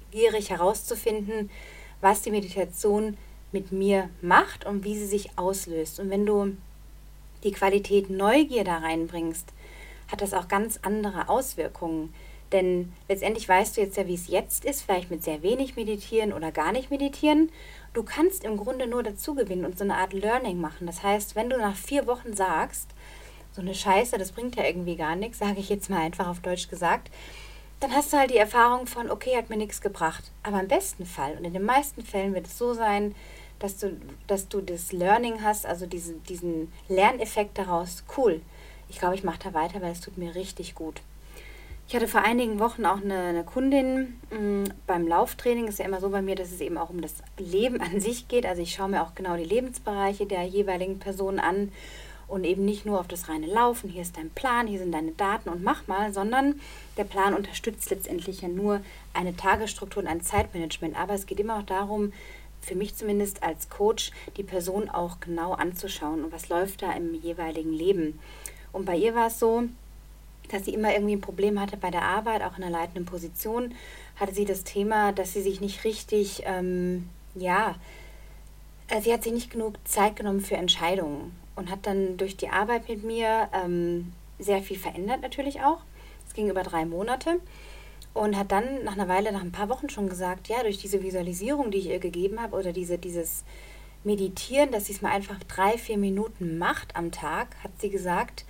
herauszufinden, 0.49 1.49
was 2.01 2.21
die 2.21 2.31
Meditation 2.31 3.17
mit 3.51 3.71
mir 3.71 4.09
macht 4.21 4.65
und 4.65 4.83
wie 4.83 4.97
sie 4.97 5.05
sich 5.05 5.37
auslöst. 5.37 5.99
Und 5.99 6.09
wenn 6.09 6.25
du 6.25 6.55
die 7.43 7.51
Qualität 7.51 8.09
Neugier 8.09 8.63
da 8.63 8.77
reinbringst, 8.77 9.49
hat 10.11 10.21
das 10.21 10.33
auch 10.33 10.47
ganz 10.47 10.79
andere 10.81 11.29
Auswirkungen. 11.29 12.13
Denn 12.51 12.91
letztendlich 13.07 13.47
weißt 13.47 13.77
du 13.77 13.81
jetzt 13.81 13.95
ja, 13.95 14.07
wie 14.07 14.15
es 14.15 14.27
jetzt 14.27 14.65
ist, 14.65 14.81
vielleicht 14.81 15.09
mit 15.09 15.23
sehr 15.23 15.41
wenig 15.41 15.77
meditieren 15.77 16.33
oder 16.33 16.51
gar 16.51 16.73
nicht 16.73 16.91
meditieren. 16.91 17.49
Du 17.93 18.03
kannst 18.03 18.43
im 18.43 18.57
Grunde 18.57 18.87
nur 18.87 19.03
dazu 19.03 19.35
gewinnen 19.35 19.65
und 19.65 19.77
so 19.77 19.85
eine 19.85 19.95
Art 19.95 20.13
Learning 20.13 20.59
machen. 20.59 20.85
Das 20.85 21.01
heißt, 21.01 21.35
wenn 21.35 21.49
du 21.49 21.57
nach 21.57 21.75
vier 21.75 22.07
Wochen 22.07 22.33
sagst, 22.33 22.89
so 23.53 23.61
eine 23.61 23.75
Scheiße, 23.75 24.17
das 24.17 24.31
bringt 24.31 24.55
ja 24.55 24.65
irgendwie 24.65 24.95
gar 24.95 25.15
nichts, 25.15 25.39
sage 25.39 25.59
ich 25.59 25.69
jetzt 25.69 25.89
mal 25.89 25.99
einfach 25.99 26.27
auf 26.27 26.39
Deutsch 26.39 26.69
gesagt, 26.69 27.11
dann 27.79 27.91
hast 27.93 28.13
du 28.13 28.17
halt 28.17 28.31
die 28.31 28.37
Erfahrung 28.37 28.85
von, 28.85 29.09
okay, 29.09 29.35
hat 29.35 29.49
mir 29.49 29.57
nichts 29.57 29.81
gebracht. 29.81 30.23
Aber 30.43 30.59
im 30.59 30.67
besten 30.67 31.05
Fall 31.05 31.35
und 31.37 31.45
in 31.45 31.53
den 31.53 31.65
meisten 31.65 32.03
Fällen 32.03 32.33
wird 32.33 32.45
es 32.45 32.57
so 32.57 32.73
sein, 32.73 33.15
dass 33.59 33.77
du, 33.77 33.99
dass 34.27 34.47
du 34.47 34.61
das 34.61 34.91
Learning 34.91 35.43
hast, 35.43 35.65
also 35.65 35.85
diesen, 35.85 36.23
diesen 36.23 36.71
Lerneffekt 36.87 37.57
daraus. 37.57 38.03
Cool. 38.17 38.41
Ich 38.89 38.99
glaube, 38.99 39.15
ich 39.15 39.23
mache 39.23 39.39
da 39.43 39.53
weiter, 39.53 39.81
weil 39.81 39.91
es 39.91 40.01
tut 40.01 40.17
mir 40.17 40.35
richtig 40.35 40.75
gut. 40.75 41.01
Ich 41.87 41.95
hatte 41.95 42.07
vor 42.07 42.21
einigen 42.21 42.59
Wochen 42.59 42.85
auch 42.85 43.01
eine, 43.01 43.19
eine 43.19 43.43
Kundin 43.43 44.19
mh, 44.29 44.39
mm, 44.39 44.73
beim 44.87 45.07
Lauftraining. 45.07 45.67
Ist 45.67 45.79
ja 45.79 45.85
immer 45.85 45.99
so 45.99 46.09
bei 46.09 46.21
mir, 46.21 46.35
dass 46.35 46.51
es 46.51 46.61
eben 46.61 46.77
auch 46.77 46.89
um 46.89 47.01
das 47.01 47.15
Leben 47.37 47.81
an 47.81 47.99
sich 47.99 48.27
geht. 48.27 48.45
Also 48.45 48.61
ich 48.61 48.73
schaue 48.73 48.89
mir 48.89 49.03
auch 49.03 49.15
genau 49.15 49.35
die 49.35 49.43
Lebensbereiche 49.43 50.25
der 50.25 50.43
jeweiligen 50.43 50.99
Person 50.99 51.39
an 51.39 51.71
und 52.31 52.45
eben 52.45 52.63
nicht 52.63 52.85
nur 52.85 52.99
auf 52.99 53.07
das 53.07 53.27
reine 53.27 53.45
Laufen. 53.45 53.89
Hier 53.89 54.01
ist 54.01 54.15
dein 54.15 54.29
Plan, 54.29 54.65
hier 54.65 54.79
sind 54.79 54.93
deine 54.93 55.11
Daten 55.11 55.49
und 55.49 55.63
mach 55.63 55.87
mal, 55.87 56.13
sondern 56.13 56.61
der 56.95 57.03
Plan 57.03 57.33
unterstützt 57.33 57.89
letztendlich 57.89 58.41
ja 58.41 58.47
nur 58.47 58.79
eine 59.13 59.35
Tagesstruktur 59.35 60.01
und 60.01 60.07
ein 60.07 60.21
Zeitmanagement. 60.21 60.97
Aber 60.97 61.13
es 61.13 61.25
geht 61.25 61.41
immer 61.41 61.59
auch 61.59 61.65
darum, 61.65 62.13
für 62.61 62.75
mich 62.75 62.95
zumindest 62.95 63.43
als 63.43 63.69
Coach, 63.69 64.11
die 64.37 64.43
Person 64.43 64.89
auch 64.89 65.19
genau 65.19 65.53
anzuschauen 65.53 66.23
und 66.23 66.31
was 66.31 66.47
läuft 66.47 66.83
da 66.83 66.93
im 66.93 67.13
jeweiligen 67.15 67.73
Leben. 67.73 68.17
Und 68.71 68.85
bei 68.85 68.95
ihr 68.95 69.13
war 69.13 69.27
es 69.27 69.37
so, 69.37 69.63
dass 70.49 70.63
sie 70.65 70.73
immer 70.73 70.93
irgendwie 70.93 71.15
ein 71.15 71.21
Problem 71.21 71.59
hatte 71.59 71.75
bei 71.75 71.91
der 71.91 72.03
Arbeit, 72.03 72.43
auch 72.43 72.57
in 72.57 72.63
einer 72.63 72.71
leitenden 72.71 73.05
Position, 73.05 73.73
hatte 74.15 74.33
sie 74.33 74.45
das 74.45 74.63
Thema, 74.63 75.11
dass 75.11 75.33
sie 75.33 75.41
sich 75.41 75.59
nicht 75.59 75.83
richtig, 75.83 76.43
ähm, 76.45 77.09
ja, 77.35 77.75
äh, 78.87 79.01
sie 79.01 79.11
hat 79.11 79.23
sich 79.23 79.33
nicht 79.33 79.51
genug 79.51 79.75
Zeit 79.85 80.15
genommen 80.15 80.39
für 80.41 80.55
Entscheidungen 80.55 81.40
und 81.61 81.69
hat 81.69 81.85
dann 81.85 82.17
durch 82.17 82.35
die 82.35 82.49
Arbeit 82.49 82.89
mit 82.89 83.03
mir 83.03 83.47
ähm, 83.53 84.13
sehr 84.39 84.63
viel 84.63 84.79
verändert 84.79 85.21
natürlich 85.21 85.61
auch. 85.61 85.81
Es 86.27 86.33
ging 86.33 86.49
über 86.49 86.63
drei 86.63 86.85
Monate 86.85 87.39
und 88.15 88.35
hat 88.35 88.51
dann 88.51 88.83
nach 88.83 88.93
einer 88.93 89.07
Weile, 89.07 89.31
nach 89.31 89.43
ein 89.43 89.51
paar 89.51 89.69
Wochen 89.69 89.87
schon 89.87 90.09
gesagt, 90.09 90.47
ja, 90.47 90.63
durch 90.63 90.79
diese 90.79 91.03
Visualisierung, 91.03 91.69
die 91.69 91.77
ich 91.77 91.85
ihr 91.85 91.99
gegeben 91.99 92.41
habe 92.41 92.57
oder 92.57 92.73
diese, 92.73 92.97
dieses 92.97 93.43
Meditieren, 94.03 94.71
dass 94.71 94.87
sie 94.87 94.93
es 94.93 95.03
mal 95.03 95.11
einfach 95.11 95.37
drei, 95.43 95.77
vier 95.77 95.99
Minuten 95.99 96.57
macht 96.57 96.95
am 96.95 97.11
Tag, 97.11 97.55
hat 97.63 97.71
sie 97.77 97.91
gesagt, 97.91 98.45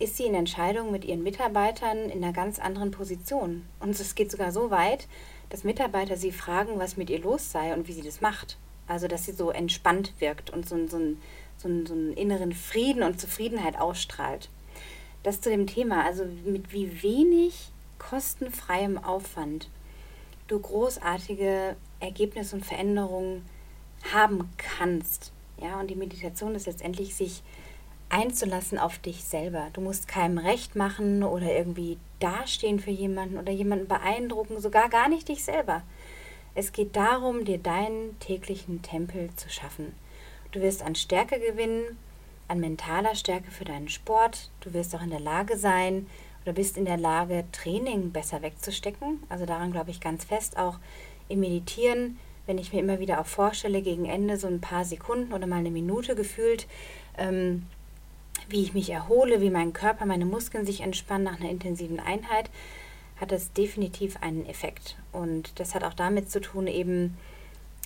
ist 0.00 0.16
sie 0.16 0.24
in 0.24 0.34
Entscheidungen 0.34 0.90
mit 0.90 1.04
ihren 1.04 1.22
Mitarbeitern 1.22 2.10
in 2.10 2.24
einer 2.24 2.32
ganz 2.32 2.58
anderen 2.58 2.90
Position. 2.90 3.66
Und 3.78 3.90
es 3.90 4.16
geht 4.16 4.32
sogar 4.32 4.50
so 4.50 4.72
weit, 4.72 5.06
dass 5.48 5.62
Mitarbeiter 5.62 6.16
sie 6.16 6.32
fragen, 6.32 6.80
was 6.80 6.96
mit 6.96 7.08
ihr 7.08 7.20
los 7.20 7.52
sei 7.52 7.72
und 7.72 7.86
wie 7.86 7.92
sie 7.92 8.02
das 8.02 8.20
macht. 8.20 8.58
Also, 8.88 9.06
dass 9.06 9.26
sie 9.26 9.32
so 9.32 9.50
entspannt 9.50 10.14
wirkt 10.18 10.50
und 10.50 10.68
so, 10.68 10.86
so, 10.88 10.98
so, 11.58 11.68
so 11.84 11.94
einen 11.94 12.14
inneren 12.14 12.52
Frieden 12.52 13.02
und 13.02 13.20
Zufriedenheit 13.20 13.78
ausstrahlt. 13.78 14.48
Das 15.22 15.40
zu 15.40 15.50
dem 15.50 15.66
Thema, 15.66 16.04
also 16.04 16.24
mit 16.44 16.72
wie 16.72 17.02
wenig 17.02 17.70
kostenfreiem 17.98 18.96
Aufwand 18.98 19.68
du 20.48 20.58
großartige 20.58 21.76
Ergebnisse 22.00 22.56
und 22.56 22.64
Veränderungen 22.64 23.44
haben 24.12 24.48
kannst. 24.56 25.32
Ja, 25.60 25.78
und 25.80 25.88
die 25.88 25.96
Meditation 25.96 26.54
ist 26.54 26.66
letztendlich 26.66 27.14
sich 27.14 27.42
einzulassen 28.08 28.78
auf 28.78 28.98
dich 28.98 29.24
selber. 29.24 29.68
Du 29.74 29.80
musst 29.80 30.08
keinem 30.08 30.38
recht 30.38 30.76
machen 30.76 31.22
oder 31.22 31.54
irgendwie 31.54 31.98
dastehen 32.20 32.80
für 32.80 32.90
jemanden 32.90 33.38
oder 33.38 33.52
jemanden 33.52 33.86
beeindrucken, 33.86 34.60
sogar 34.60 34.88
gar 34.88 35.08
nicht 35.08 35.28
dich 35.28 35.44
selber. 35.44 35.82
Es 36.54 36.72
geht 36.72 36.96
darum, 36.96 37.44
dir 37.44 37.58
deinen 37.58 38.18
täglichen 38.18 38.82
Tempel 38.82 39.30
zu 39.36 39.50
schaffen. 39.50 39.94
Du 40.52 40.60
wirst 40.60 40.82
an 40.82 40.94
Stärke 40.94 41.38
gewinnen, 41.38 41.98
an 42.48 42.60
mentaler 42.60 43.14
Stärke 43.14 43.50
für 43.50 43.64
deinen 43.64 43.88
Sport. 43.88 44.50
Du 44.60 44.72
wirst 44.72 44.94
auch 44.94 45.02
in 45.02 45.10
der 45.10 45.20
Lage 45.20 45.56
sein 45.56 46.06
oder 46.42 46.54
bist 46.54 46.78
in 46.78 46.86
der 46.86 46.96
Lage, 46.96 47.44
Training 47.52 48.10
besser 48.10 48.40
wegzustecken. 48.40 49.22
Also 49.28 49.44
daran 49.44 49.72
glaube 49.72 49.90
ich 49.90 50.00
ganz 50.00 50.24
fest. 50.24 50.56
Auch 50.56 50.78
im 51.28 51.40
Meditieren, 51.40 52.18
wenn 52.46 52.56
ich 52.56 52.72
mir 52.72 52.80
immer 52.80 52.98
wieder 52.98 53.20
auch 53.20 53.26
vorstelle, 53.26 53.82
gegen 53.82 54.06
Ende 54.06 54.38
so 54.38 54.46
ein 54.46 54.60
paar 54.60 54.84
Sekunden 54.86 55.34
oder 55.34 55.46
mal 55.46 55.58
eine 55.58 55.70
Minute 55.70 56.14
gefühlt, 56.14 56.66
ähm, 57.18 57.66
wie 58.48 58.62
ich 58.62 58.72
mich 58.72 58.88
erhole, 58.88 59.42
wie 59.42 59.50
mein 59.50 59.74
Körper, 59.74 60.06
meine 60.06 60.24
Muskeln 60.24 60.64
sich 60.64 60.80
entspannen 60.80 61.24
nach 61.24 61.38
einer 61.38 61.50
intensiven 61.50 62.00
Einheit, 62.00 62.48
hat 63.20 63.32
das 63.32 63.52
definitiv 63.52 64.22
einen 64.22 64.46
Effekt. 64.46 64.96
Und 65.12 65.60
das 65.60 65.74
hat 65.74 65.84
auch 65.84 65.92
damit 65.92 66.30
zu 66.30 66.40
tun, 66.40 66.66
eben, 66.66 67.18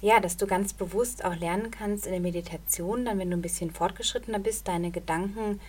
ja, 0.02 0.18
dass 0.18 0.36
du 0.36 0.46
ganz 0.46 0.72
bewusst 0.72 1.24
auch 1.24 1.36
lernen 1.36 1.70
kannst 1.70 2.06
in 2.06 2.12
der 2.12 2.20
Meditation, 2.20 3.04
dann 3.04 3.18
wenn 3.18 3.30
du 3.30 3.36
ein 3.36 3.42
bisschen 3.42 3.70
fortgeschrittener 3.70 4.40
bist, 4.40 4.66
deine 4.66 4.90
Gedanken 4.90 5.60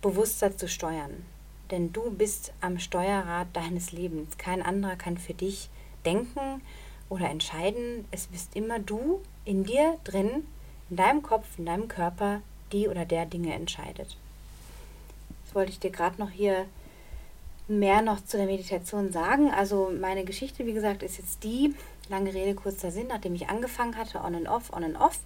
bewusster 0.00 0.56
zu 0.56 0.66
steuern. 0.66 1.24
Denn 1.70 1.92
du 1.92 2.10
bist 2.10 2.52
am 2.62 2.78
Steuerrad 2.78 3.48
deines 3.52 3.92
Lebens. 3.92 4.38
Kein 4.38 4.62
anderer 4.62 4.96
kann 4.96 5.18
für 5.18 5.34
dich 5.34 5.68
denken 6.06 6.62
oder 7.10 7.28
entscheiden. 7.28 8.06
Es 8.10 8.28
bist 8.28 8.56
immer 8.56 8.78
du 8.78 9.20
in 9.44 9.64
dir 9.64 9.98
drin, 10.04 10.46
in 10.88 10.96
deinem 10.96 11.22
Kopf, 11.22 11.46
in 11.58 11.66
deinem 11.66 11.88
Körper, 11.88 12.40
die 12.72 12.88
oder 12.88 13.04
der 13.04 13.26
Dinge 13.26 13.52
entscheidet. 13.52 14.16
Das 15.44 15.54
wollte 15.54 15.72
ich 15.72 15.80
dir 15.80 15.90
gerade 15.90 16.18
noch 16.18 16.30
hier 16.30 16.64
mehr 17.68 18.02
noch 18.02 18.24
zu 18.24 18.36
der 18.36 18.46
Meditation 18.46 19.12
sagen. 19.12 19.50
Also 19.50 19.92
meine 19.98 20.24
Geschichte, 20.24 20.66
wie 20.66 20.72
gesagt, 20.72 21.02
ist 21.02 21.18
jetzt 21.18 21.42
die, 21.42 21.74
lange 22.08 22.32
Rede, 22.32 22.54
kurzer 22.54 22.90
Sinn, 22.90 23.08
nachdem 23.08 23.34
ich 23.34 23.48
angefangen 23.48 23.96
hatte, 23.96 24.18
on 24.18 24.34
and 24.34 24.48
off, 24.48 24.72
on 24.72 24.84
and 24.84 25.00
off, 25.00 25.18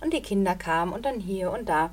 und 0.00 0.12
die 0.12 0.22
Kinder 0.22 0.54
kamen 0.54 0.92
und 0.92 1.04
dann 1.04 1.20
hier 1.20 1.50
und 1.50 1.68
da. 1.68 1.90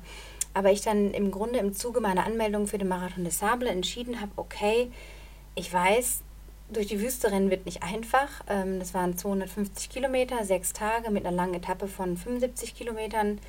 Aber 0.54 0.72
ich 0.72 0.80
dann 0.80 1.12
im 1.12 1.30
Grunde 1.30 1.58
im 1.58 1.74
Zuge 1.74 2.00
meiner 2.00 2.24
Anmeldung 2.24 2.66
für 2.66 2.78
den 2.78 2.88
Marathon 2.88 3.24
des 3.24 3.38
Sable 3.38 3.68
entschieden 3.68 4.20
habe, 4.20 4.32
okay, 4.36 4.90
ich 5.54 5.72
weiß, 5.72 6.22
durch 6.70 6.86
die 6.86 7.00
Wüste 7.00 7.30
rennen 7.30 7.50
wird 7.50 7.66
nicht 7.66 7.82
einfach. 7.82 8.28
Ähm, 8.48 8.78
das 8.78 8.94
waren 8.94 9.16
250 9.16 9.90
Kilometer, 9.90 10.44
sechs 10.44 10.72
Tage 10.72 11.10
mit 11.10 11.26
einer 11.26 11.36
langen 11.36 11.54
Etappe 11.54 11.88
von 11.88 12.16
75 12.16 12.74
Kilometern. 12.74 13.40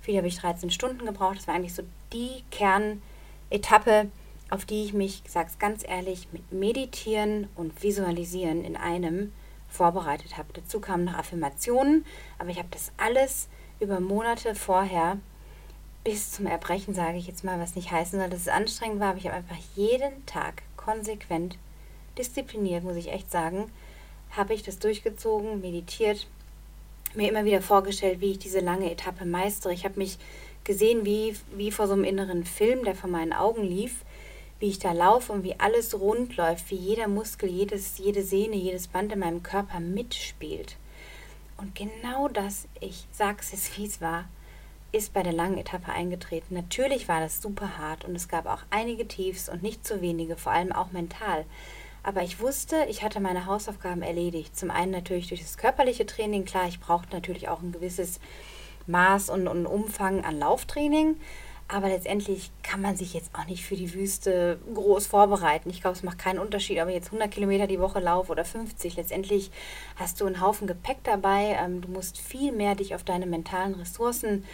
Viel 0.00 0.16
habe 0.16 0.28
ich 0.28 0.38
13 0.38 0.70
Stunden 0.70 1.04
gebraucht. 1.06 1.38
Das 1.38 1.46
war 1.46 1.54
eigentlich 1.54 1.74
so 1.74 1.82
die 2.12 2.44
Kernetappe, 2.50 4.10
auf 4.50 4.64
die 4.64 4.84
ich 4.84 4.92
mich, 4.92 5.22
es 5.24 5.58
ganz 5.58 5.84
ehrlich, 5.86 6.28
mit 6.32 6.52
Meditieren 6.52 7.48
und 7.56 7.82
Visualisieren 7.82 8.64
in 8.64 8.76
einem 8.76 9.32
vorbereitet 9.68 10.36
habe. 10.36 10.48
Dazu 10.52 10.80
kamen 10.80 11.04
noch 11.04 11.14
Affirmationen, 11.14 12.04
aber 12.38 12.50
ich 12.50 12.58
habe 12.58 12.68
das 12.70 12.92
alles 12.96 13.48
über 13.80 14.00
Monate 14.00 14.54
vorher 14.54 15.18
bis 16.04 16.30
zum 16.32 16.46
Erbrechen, 16.46 16.94
sage 16.94 17.18
ich 17.18 17.26
jetzt 17.26 17.42
mal, 17.42 17.58
was 17.58 17.74
nicht 17.74 17.90
heißen 17.90 18.20
soll, 18.20 18.30
dass 18.30 18.42
es 18.42 18.48
anstrengend 18.48 19.00
war, 19.00 19.10
aber 19.10 19.18
ich 19.18 19.26
habe 19.26 19.36
einfach 19.36 19.58
jeden 19.74 20.24
Tag 20.24 20.62
konsequent, 20.76 21.58
diszipliniert, 22.16 22.84
muss 22.84 22.96
ich 22.96 23.12
echt 23.12 23.30
sagen, 23.30 23.70
habe 24.30 24.54
ich 24.54 24.62
das 24.62 24.78
durchgezogen, 24.78 25.60
meditiert, 25.60 26.28
mir 27.14 27.28
immer 27.28 27.44
wieder 27.44 27.60
vorgestellt, 27.60 28.20
wie 28.20 28.32
ich 28.32 28.38
diese 28.38 28.60
lange 28.60 28.90
Etappe 28.90 29.24
meistere. 29.24 29.72
Ich 29.72 29.84
habe 29.84 29.98
mich 29.98 30.18
gesehen 30.64 31.04
wie, 31.04 31.36
wie 31.56 31.72
vor 31.72 31.86
so 31.86 31.94
einem 31.94 32.04
inneren 32.04 32.44
Film, 32.44 32.84
der 32.84 32.94
vor 32.94 33.10
meinen 33.10 33.32
Augen 33.32 33.62
lief 33.62 34.04
wie 34.58 34.68
ich 34.68 34.78
da 34.78 34.92
laufe 34.92 35.32
und 35.32 35.44
wie 35.44 35.58
alles 35.60 35.98
rund 35.98 36.36
läuft, 36.36 36.70
wie 36.70 36.76
jeder 36.76 37.08
Muskel, 37.08 37.48
jedes, 37.48 37.98
jede 37.98 38.22
Sehne, 38.22 38.56
jedes 38.56 38.88
Band 38.88 39.12
in 39.12 39.18
meinem 39.18 39.42
Körper 39.42 39.80
mitspielt. 39.80 40.76
Und 41.58 41.74
genau 41.74 42.28
das, 42.28 42.66
ich 42.80 43.06
sag's 43.12 43.52
es, 43.52 43.76
wie 43.76 43.86
es 43.86 44.00
war, 44.00 44.24
ist 44.92 45.12
bei 45.12 45.22
der 45.22 45.32
langen 45.32 45.58
Etappe 45.58 45.92
eingetreten. 45.92 46.54
Natürlich 46.54 47.08
war 47.08 47.20
das 47.20 47.42
super 47.42 47.78
hart 47.78 48.04
und 48.04 48.14
es 48.14 48.28
gab 48.28 48.46
auch 48.46 48.62
einige 48.70 49.06
Tiefs 49.06 49.48
und 49.48 49.62
nicht 49.62 49.86
zu 49.86 50.00
wenige, 50.00 50.36
vor 50.36 50.52
allem 50.52 50.72
auch 50.72 50.92
mental. 50.92 51.44
Aber 52.02 52.22
ich 52.22 52.40
wusste, 52.40 52.86
ich 52.88 53.02
hatte 53.02 53.20
meine 53.20 53.46
Hausaufgaben 53.46 54.02
erledigt. 54.02 54.56
Zum 54.56 54.70
einen 54.70 54.92
natürlich 54.92 55.28
durch 55.28 55.42
das 55.42 55.58
körperliche 55.58 56.06
Training. 56.06 56.44
Klar, 56.44 56.68
ich 56.68 56.78
brauchte 56.78 57.12
natürlich 57.12 57.48
auch 57.48 57.62
ein 57.62 57.72
gewisses 57.72 58.20
Maß 58.86 59.28
und, 59.28 59.48
und 59.48 59.66
Umfang 59.66 60.24
an 60.24 60.38
Lauftraining. 60.38 61.16
Aber 61.68 61.88
letztendlich 61.88 62.52
kann 62.62 62.80
man 62.80 62.96
sich 62.96 63.12
jetzt 63.12 63.34
auch 63.34 63.46
nicht 63.46 63.64
für 63.64 63.74
die 63.74 63.92
Wüste 63.92 64.60
groß 64.72 65.08
vorbereiten. 65.08 65.68
Ich 65.68 65.80
glaube, 65.80 65.96
es 65.96 66.04
macht 66.04 66.18
keinen 66.18 66.38
Unterschied, 66.38 66.80
ob 66.80 66.88
ich 66.88 66.94
jetzt 66.94 67.08
100 67.08 67.28
Kilometer 67.28 67.66
die 67.66 67.80
Woche 67.80 67.98
laufe 67.98 68.30
oder 68.30 68.44
50. 68.44 68.96
Letztendlich 68.96 69.50
hast 69.96 70.20
du 70.20 70.26
einen 70.26 70.40
Haufen 70.40 70.68
Gepäck 70.68 70.98
dabei. 71.02 71.56
Ähm, 71.60 71.80
du 71.80 71.88
musst 71.88 72.18
viel 72.18 72.52
mehr 72.52 72.76
dich 72.76 72.94
auf 72.94 73.02
deine 73.02 73.26
mentalen 73.26 73.74
Ressourcen 73.74 74.44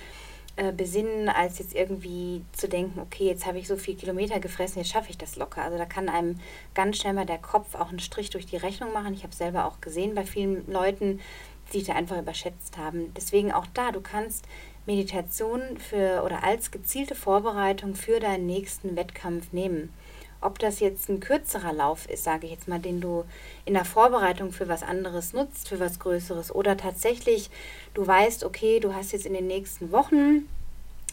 äh, 0.56 0.70
besinnen, 0.70 1.30
als 1.30 1.58
jetzt 1.58 1.74
irgendwie 1.74 2.44
zu 2.52 2.68
denken, 2.68 3.00
okay, 3.00 3.24
jetzt 3.24 3.46
habe 3.46 3.58
ich 3.58 3.66
so 3.66 3.76
viele 3.76 3.96
Kilometer 3.96 4.38
gefressen, 4.38 4.78
jetzt 4.78 4.90
schaffe 4.90 5.08
ich 5.08 5.16
das 5.16 5.36
locker. 5.36 5.62
Also 5.62 5.78
da 5.78 5.86
kann 5.86 6.10
einem 6.10 6.40
ganz 6.74 6.98
schnell 6.98 7.14
mal 7.14 7.26
der 7.26 7.38
Kopf 7.38 7.74
auch 7.74 7.88
einen 7.88 8.00
Strich 8.00 8.28
durch 8.28 8.44
die 8.44 8.58
Rechnung 8.58 8.92
machen. 8.92 9.14
Ich 9.14 9.22
habe 9.22 9.34
selber 9.34 9.66
auch 9.66 9.80
gesehen 9.80 10.14
bei 10.14 10.26
vielen 10.26 10.70
Leuten, 10.70 11.20
die 11.68 11.78
sich 11.78 11.86
da 11.86 11.94
einfach 11.94 12.18
überschätzt 12.18 12.76
haben. 12.76 13.14
Deswegen 13.14 13.50
auch 13.50 13.66
da, 13.72 13.92
du 13.92 14.02
kannst 14.02 14.46
Meditation 14.84 15.78
für 15.78 16.22
oder 16.24 16.42
als 16.42 16.70
gezielte 16.70 17.14
Vorbereitung 17.14 17.94
für 17.94 18.18
deinen 18.18 18.46
nächsten 18.46 18.96
Wettkampf 18.96 19.52
nehmen. 19.52 19.92
Ob 20.40 20.58
das 20.58 20.80
jetzt 20.80 21.08
ein 21.08 21.20
kürzerer 21.20 21.72
Lauf 21.72 22.08
ist, 22.08 22.24
sage 22.24 22.46
ich 22.46 22.52
jetzt 22.52 22.66
mal, 22.66 22.80
den 22.80 23.00
du 23.00 23.24
in 23.64 23.74
der 23.74 23.84
Vorbereitung 23.84 24.50
für 24.50 24.66
was 24.66 24.82
anderes 24.82 25.32
nutzt, 25.32 25.68
für 25.68 25.78
was 25.78 26.00
Größeres, 26.00 26.52
oder 26.52 26.76
tatsächlich 26.76 27.48
du 27.94 28.04
weißt, 28.04 28.42
okay, 28.42 28.80
du 28.80 28.92
hast 28.92 29.12
jetzt 29.12 29.24
in 29.24 29.34
den 29.34 29.46
nächsten 29.46 29.92
Wochen, 29.92 30.48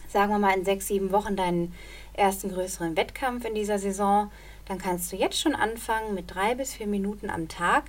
sagen 0.08 0.32
wir 0.32 0.40
mal 0.40 0.56
in 0.56 0.64
sechs, 0.64 0.88
sieben 0.88 1.12
Wochen 1.12 1.36
deinen 1.36 1.72
ersten 2.14 2.52
größeren 2.52 2.96
Wettkampf 2.96 3.44
in 3.44 3.54
dieser 3.54 3.78
Saison, 3.78 4.32
dann 4.66 4.78
kannst 4.78 5.12
du 5.12 5.16
jetzt 5.16 5.38
schon 5.38 5.54
anfangen, 5.54 6.16
mit 6.16 6.34
drei 6.34 6.56
bis 6.56 6.74
vier 6.74 6.88
Minuten 6.88 7.30
am 7.30 7.46
Tag 7.46 7.84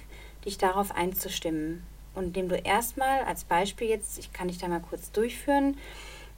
dich 0.46 0.60
darauf 0.60 0.92
einzustimmen 0.92 1.84
und 2.16 2.26
indem 2.26 2.50
du 2.50 2.56
erstmal 2.56 3.22
als 3.24 3.44
Beispiel 3.44 3.88
jetzt, 3.88 4.20
ich 4.20 4.34
kann 4.34 4.48
dich 4.48 4.58
da 4.58 4.68
mal 4.68 4.82
kurz 4.82 5.12
durchführen, 5.12 5.78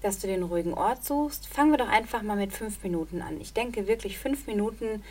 dass 0.01 0.19
du 0.19 0.27
den 0.27 0.43
ruhigen 0.43 0.73
Ort 0.73 1.03
suchst. 1.03 1.47
Fangen 1.47 1.71
wir 1.71 1.77
doch 1.77 1.87
einfach 1.87 2.21
mal 2.21 2.35
mit 2.35 2.53
fünf 2.53 2.83
Minuten 2.83 3.21
an. 3.21 3.39
Ich 3.39 3.53
denke 3.53 3.87
wirklich, 3.87 4.19
fünf 4.19 4.47
Minuten 4.47 5.01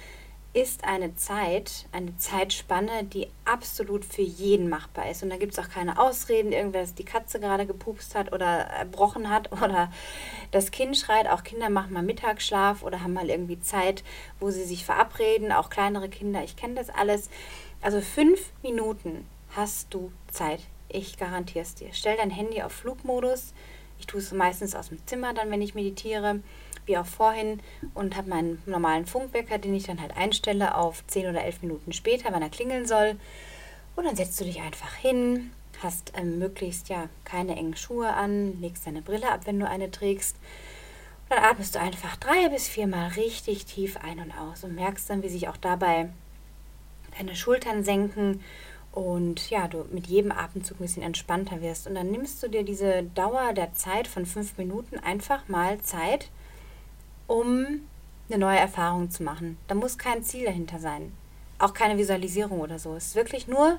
ist 0.55 0.85
eine 0.85 1.17
Zeit, 1.17 1.87
eine 1.93 2.15
Zeitspanne, 2.19 3.05
die 3.05 3.29
absolut 3.47 4.05
für 4.05 4.21
jeden 4.21 4.69
machbar 4.69 5.11
ist. 5.11 5.23
Und 5.23 5.31
da 5.31 5.39
gibt 5.39 5.53
es 5.53 5.59
auch 5.59 5.71
keine 5.71 5.99
Ausreden, 5.99 6.53
irgendwer, 6.53 6.83
dass 6.83 6.95
die 6.95 7.07
Katze 7.07 7.41
gerade 7.41 7.65
gepupst 7.65 8.15
hat 8.15 8.33
oder 8.35 8.45
erbrochen 8.45 9.31
hat 9.31 9.51
oder 9.63 9.91
das 10.51 10.71
Kind 10.71 10.97
schreit. 10.97 11.27
Auch 11.27 11.43
Kinder 11.43 11.71
machen 11.71 11.95
mal 11.95 12.03
Mittagsschlaf 12.03 12.83
oder 12.83 13.03
haben 13.03 13.15
mal 13.15 13.31
irgendwie 13.31 13.61
Zeit, 13.61 14.05
wo 14.41 14.51
sie 14.51 14.65
sich 14.65 14.85
verabreden. 14.85 15.53
Auch 15.53 15.71
kleinere 15.71 16.11
Kinder, 16.11 16.45
ich 16.45 16.57
kenne 16.57 16.75
das 16.75 16.91
alles. 16.91 17.31
Also 17.81 18.03
fünf 18.03 18.53
Minuten 18.63 19.27
hast 19.57 19.93
du 19.95 20.13
Zeit. 20.31 20.61
Ich 20.89 21.17
garantiere 21.17 21.63
es 21.63 21.75
dir. 21.75 21.89
Stell 21.93 22.17
dein 22.17 22.31
Handy 22.31 22.63
auf 22.63 22.73
Flugmodus. 22.73 23.55
Ich 23.99 24.07
tue 24.07 24.21
es 24.21 24.33
meistens 24.33 24.75
aus 24.75 24.89
dem 24.89 25.05
Zimmer 25.07 25.33
dann, 25.33 25.51
wenn 25.51 25.63
ich 25.63 25.75
meditiere, 25.75 26.41
wie 26.87 26.99
auch 26.99 27.07
vorhin, 27.07 27.61
und 27.95 28.17
habe 28.17 28.29
meinen 28.29 28.63
normalen 28.67 29.07
Funkwecker, 29.07 29.59
den 29.59 29.75
ich 29.75 29.85
dann 29.85 30.01
halt 30.01 30.17
einstelle 30.17 30.77
auf 30.77 31.07
10 31.07 31.29
oder 31.29 31.45
11 31.45 31.63
Minuten 31.63 31.93
später, 31.93 32.33
wann 32.33 32.43
er 32.43 32.51
klingeln 32.51 32.87
soll. 32.87 33.17
Und 33.95 34.05
dann 34.05 34.17
setzt 34.17 34.41
du 34.41 34.45
dich 34.45 34.61
einfach 34.61 34.95
hin, 34.95 35.53
hast 35.83 36.13
ähm, 36.17 36.39
möglichst 36.39 36.89
ja 36.89 37.09
keine 37.25 37.57
engen 37.57 37.77
Schuhe 37.77 38.13
an, 38.13 38.61
legst 38.61 38.87
deine 38.87 39.03
Brille 39.03 39.31
ab, 39.31 39.43
wenn 39.45 39.61
du 39.61 39.69
eine 39.69 39.91
trägst. 39.91 40.37
Dann 41.29 41.45
atmest 41.45 41.75
du 41.75 41.81
einfach 41.81 42.17
drei 42.17 42.49
bis 42.49 42.69
viermal 42.69 43.09
richtig 43.11 43.65
tief 43.65 43.97
ein 43.99 44.19
und 44.19 44.33
aus 44.33 44.65
und 44.65 44.75
merkst 44.75 45.09
dann, 45.09 45.23
wie 45.23 45.29
sich 45.29 45.49
auch 45.49 45.57
dabei 45.57 46.09
deine 47.19 47.37
Schultern 47.37 47.85
senken 47.85 48.43
und 48.93 49.49
ja, 49.49 49.69
du 49.69 49.87
mit 49.91 50.07
jedem 50.07 50.33
Atemzug 50.33 50.79
ein 50.79 50.85
bisschen 50.85 51.03
entspannter 51.03 51.63
wirst. 51.63 51.87
Und 51.87 51.95
dann 51.95 52.11
nimmst 52.11 52.43
du 52.43 52.49
dir 52.49 52.63
diese 52.63 53.03
Dauer 53.03 53.55
der 53.55 53.75
Zeit 53.75 54.07
von 54.07 54.27
fünf 54.27 54.59
Minuten 54.59 54.99
einfach 54.99 55.49
mal 55.49 55.81
Zeit, 55.81 56.31
um 57.27 57.81
eine 58.29 58.39
neue 58.39 58.59
Erfahrung 58.59 59.11
zu 59.11 59.23
machen. 59.23 59.57
Da 59.67 59.75
muss 59.75 59.97
kein 59.97 60.23
Ziel 60.23 60.45
dahinter 60.45 60.79
sein. 60.79 61.13
Auch 61.59 61.73
keine 61.73 61.97
Visualisierung 61.97 62.61
oder 62.61 62.79
so. 62.79 62.95
Es 62.95 63.09
ist 63.09 63.15
wirklich 63.15 63.49
nur, 63.49 63.79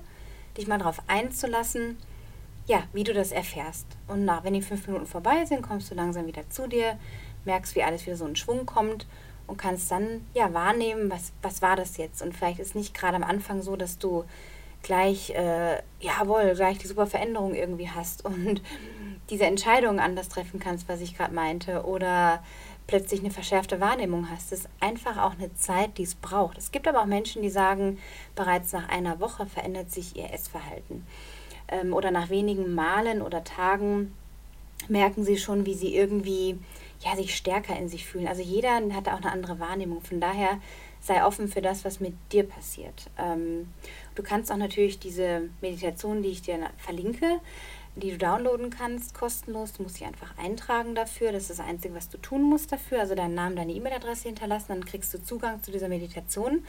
dich 0.57 0.67
mal 0.67 0.79
darauf 0.79 1.01
einzulassen, 1.07 1.97
ja, 2.65 2.83
wie 2.93 3.03
du 3.03 3.13
das 3.13 3.31
erfährst. 3.31 3.85
Und 4.07 4.25
nach, 4.25 4.43
wenn 4.43 4.53
die 4.53 4.61
fünf 4.61 4.87
Minuten 4.87 5.05
vorbei 5.05 5.45
sind, 5.45 5.61
kommst 5.61 5.91
du 5.91 5.95
langsam 5.95 6.25
wieder 6.25 6.49
zu 6.49 6.67
dir, 6.67 6.97
merkst, 7.45 7.75
wie 7.75 7.83
alles 7.83 8.05
wieder 8.05 8.15
so 8.15 8.25
in 8.25 8.35
Schwung 8.35 8.65
kommt 8.65 9.05
und 9.45 9.57
kannst 9.57 9.91
dann 9.91 10.25
ja 10.33 10.53
wahrnehmen, 10.53 11.11
was, 11.11 11.33
was 11.41 11.61
war 11.61 11.75
das 11.75 11.97
jetzt. 11.97 12.21
Und 12.21 12.35
vielleicht 12.35 12.59
ist 12.59 12.73
nicht 12.73 12.93
gerade 12.93 13.17
am 13.17 13.23
Anfang 13.23 13.61
so, 13.61 13.75
dass 13.75 13.99
du 13.99 14.23
gleich, 14.83 15.31
äh, 15.31 15.81
jawohl, 15.99 16.53
gleich 16.55 16.77
die 16.77 16.87
super 16.87 17.07
Veränderung 17.07 17.55
irgendwie 17.55 17.89
hast 17.89 18.23
und 18.25 18.61
diese 19.29 19.45
Entscheidung 19.45 19.99
anders 19.99 20.29
treffen 20.29 20.59
kannst, 20.59 20.87
was 20.87 21.01
ich 21.01 21.17
gerade 21.17 21.33
meinte, 21.33 21.85
oder 21.85 22.43
plötzlich 22.85 23.21
eine 23.21 23.31
verschärfte 23.31 23.79
Wahrnehmung 23.79 24.29
hast. 24.29 24.51
Das 24.51 24.59
ist 24.59 24.69
einfach 24.79 25.17
auch 25.17 25.33
eine 25.33 25.55
Zeit, 25.55 25.97
die 25.97 26.03
es 26.03 26.15
braucht. 26.15 26.57
Es 26.57 26.71
gibt 26.71 26.87
aber 26.87 27.01
auch 27.01 27.05
Menschen, 27.05 27.41
die 27.41 27.49
sagen, 27.49 27.97
bereits 28.35 28.73
nach 28.73 28.89
einer 28.89 29.19
Woche 29.19 29.45
verändert 29.45 29.91
sich 29.91 30.17
ihr 30.17 30.31
Essverhalten. 30.31 31.07
Ähm, 31.69 31.93
oder 31.93 32.11
nach 32.11 32.29
wenigen 32.29 32.75
Malen 32.75 33.21
oder 33.21 33.43
Tagen 33.43 34.13
merken 34.89 35.23
sie 35.23 35.37
schon, 35.37 35.65
wie 35.65 35.75
sie 35.75 35.95
irgendwie 35.95 36.59
ja, 36.99 37.15
sich 37.15 37.35
stärker 37.35 37.77
in 37.77 37.87
sich 37.89 38.05
fühlen. 38.05 38.27
Also 38.27 38.41
jeder 38.41 38.81
hat 38.93 39.07
auch 39.07 39.21
eine 39.21 39.31
andere 39.31 39.59
Wahrnehmung. 39.59 40.01
Von 40.01 40.19
daher 40.19 40.59
sei 40.99 41.23
offen 41.25 41.47
für 41.47 41.61
das, 41.61 41.83
was 41.83 41.99
mit 41.99 42.13
dir 42.31 42.43
passiert. 42.43 43.09
Ähm, 43.17 43.69
du 44.15 44.23
kannst 44.23 44.51
auch 44.51 44.57
natürlich 44.57 44.99
diese 44.99 45.49
Meditation, 45.61 46.23
die 46.23 46.29
ich 46.29 46.41
dir 46.41 46.59
verlinke, 46.77 47.39
die 47.95 48.11
du 48.11 48.17
downloaden 48.17 48.69
kannst, 48.69 49.13
kostenlos. 49.13 49.73
Du 49.73 49.83
musst 49.83 49.99
dich 49.99 50.07
einfach 50.07 50.35
eintragen 50.37 50.95
dafür. 50.95 51.31
Das 51.31 51.43
ist 51.43 51.51
das 51.51 51.59
Einzige, 51.59 51.93
was 51.93 52.09
du 52.09 52.17
tun 52.17 52.41
musst 52.41 52.71
dafür. 52.71 52.99
Also 52.99 53.13
deinen 53.13 53.35
Namen, 53.35 53.55
deine 53.55 53.73
E-Mail-Adresse 53.73 54.29
hinterlassen, 54.29 54.65
dann 54.69 54.85
kriegst 54.85 55.13
du 55.13 55.23
Zugang 55.23 55.61
zu 55.61 55.71
dieser 55.71 55.89
Meditation. 55.89 56.65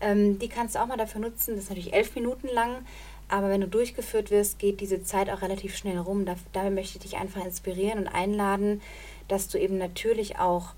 Ähm, 0.00 0.38
die 0.38 0.48
kannst 0.48 0.74
du 0.74 0.80
auch 0.80 0.86
mal 0.86 0.98
dafür 0.98 1.20
nutzen. 1.20 1.54
Das 1.54 1.64
ist 1.64 1.70
natürlich 1.70 1.94
elf 1.94 2.14
Minuten 2.14 2.48
lang. 2.48 2.84
Aber 3.28 3.48
wenn 3.48 3.60
du 3.60 3.68
durchgeführt 3.68 4.30
wirst, 4.30 4.58
geht 4.58 4.80
diese 4.80 5.02
Zeit 5.02 5.30
auch 5.30 5.42
relativ 5.42 5.76
schnell 5.76 5.98
rum. 5.98 6.24
Da, 6.24 6.36
dabei 6.52 6.70
möchte 6.70 6.98
ich 6.98 7.02
dich 7.02 7.16
einfach 7.16 7.44
inspirieren 7.44 8.00
und 8.00 8.08
einladen, 8.08 8.80
dass 9.26 9.48
du 9.48 9.58
eben 9.58 9.78
natürlich 9.78 10.38
auch 10.38 10.74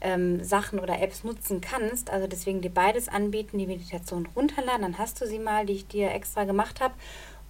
ähm, 0.00 0.42
Sachen 0.42 0.78
oder 0.78 1.00
Apps 1.00 1.24
nutzen 1.24 1.60
kannst. 1.60 2.10
Also 2.10 2.26
deswegen 2.26 2.60
dir 2.60 2.70
beides 2.70 3.08
anbieten, 3.08 3.58
die 3.58 3.66
Meditation 3.66 4.28
runterladen, 4.34 4.82
dann 4.82 4.98
hast 4.98 5.20
du 5.20 5.26
sie 5.26 5.38
mal, 5.38 5.66
die 5.66 5.74
ich 5.74 5.86
dir 5.86 6.10
extra 6.12 6.44
gemacht 6.44 6.80
habe. 6.80 6.94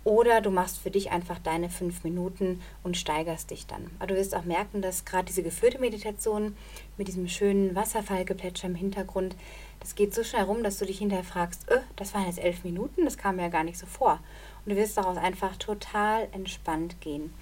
Oder 0.03 0.41
du 0.41 0.51
machst 0.51 0.79
für 0.79 0.91
dich 0.91 1.11
einfach 1.11 1.39
deine 1.39 1.69
fünf 1.69 2.05
Minuten 2.05 2.63
und 2.83 2.97
steigerst 2.97 3.51
dich 3.51 3.67
dann. 3.67 3.91
Aber 3.99 4.07
du 4.07 4.15
wirst 4.17 4.35
auch 4.35 4.45
merken, 4.45 4.81
dass 4.81 5.05
gerade 5.05 5.27
diese 5.27 5.43
geführte 5.43 5.79
Meditation 5.79 6.57
mit 6.97 7.07
diesem 7.07 7.29
schönen 7.29 7.75
Wasserfallgeplätscher 7.75 8.67
im 8.67 8.75
Hintergrund, 8.75 9.37
das 9.79 9.95
geht 9.95 10.15
so 10.15 10.25
schnell 10.25 10.45
rum, 10.45 10.63
dass 10.63 10.79
du 10.79 10.87
dich 10.87 10.99
hinterher 10.99 11.25
fragst, 11.25 11.71
öh, 11.71 11.81
das 11.97 12.15
waren 12.15 12.25
jetzt 12.25 12.39
elf 12.39 12.65
Minuten, 12.65 13.05
das 13.05 13.19
kam 13.19 13.37
mir 13.37 13.43
ja 13.43 13.49
gar 13.49 13.65
nicht 13.65 13.79
so 13.79 13.85
vor. 13.85 14.21
Und 14.65 14.73
du 14.73 14.77
wirst 14.77 14.97
daraus 14.97 15.19
einfach 15.19 15.57
total 15.57 16.29
entspannt 16.33 17.03
gehen. 17.03 17.35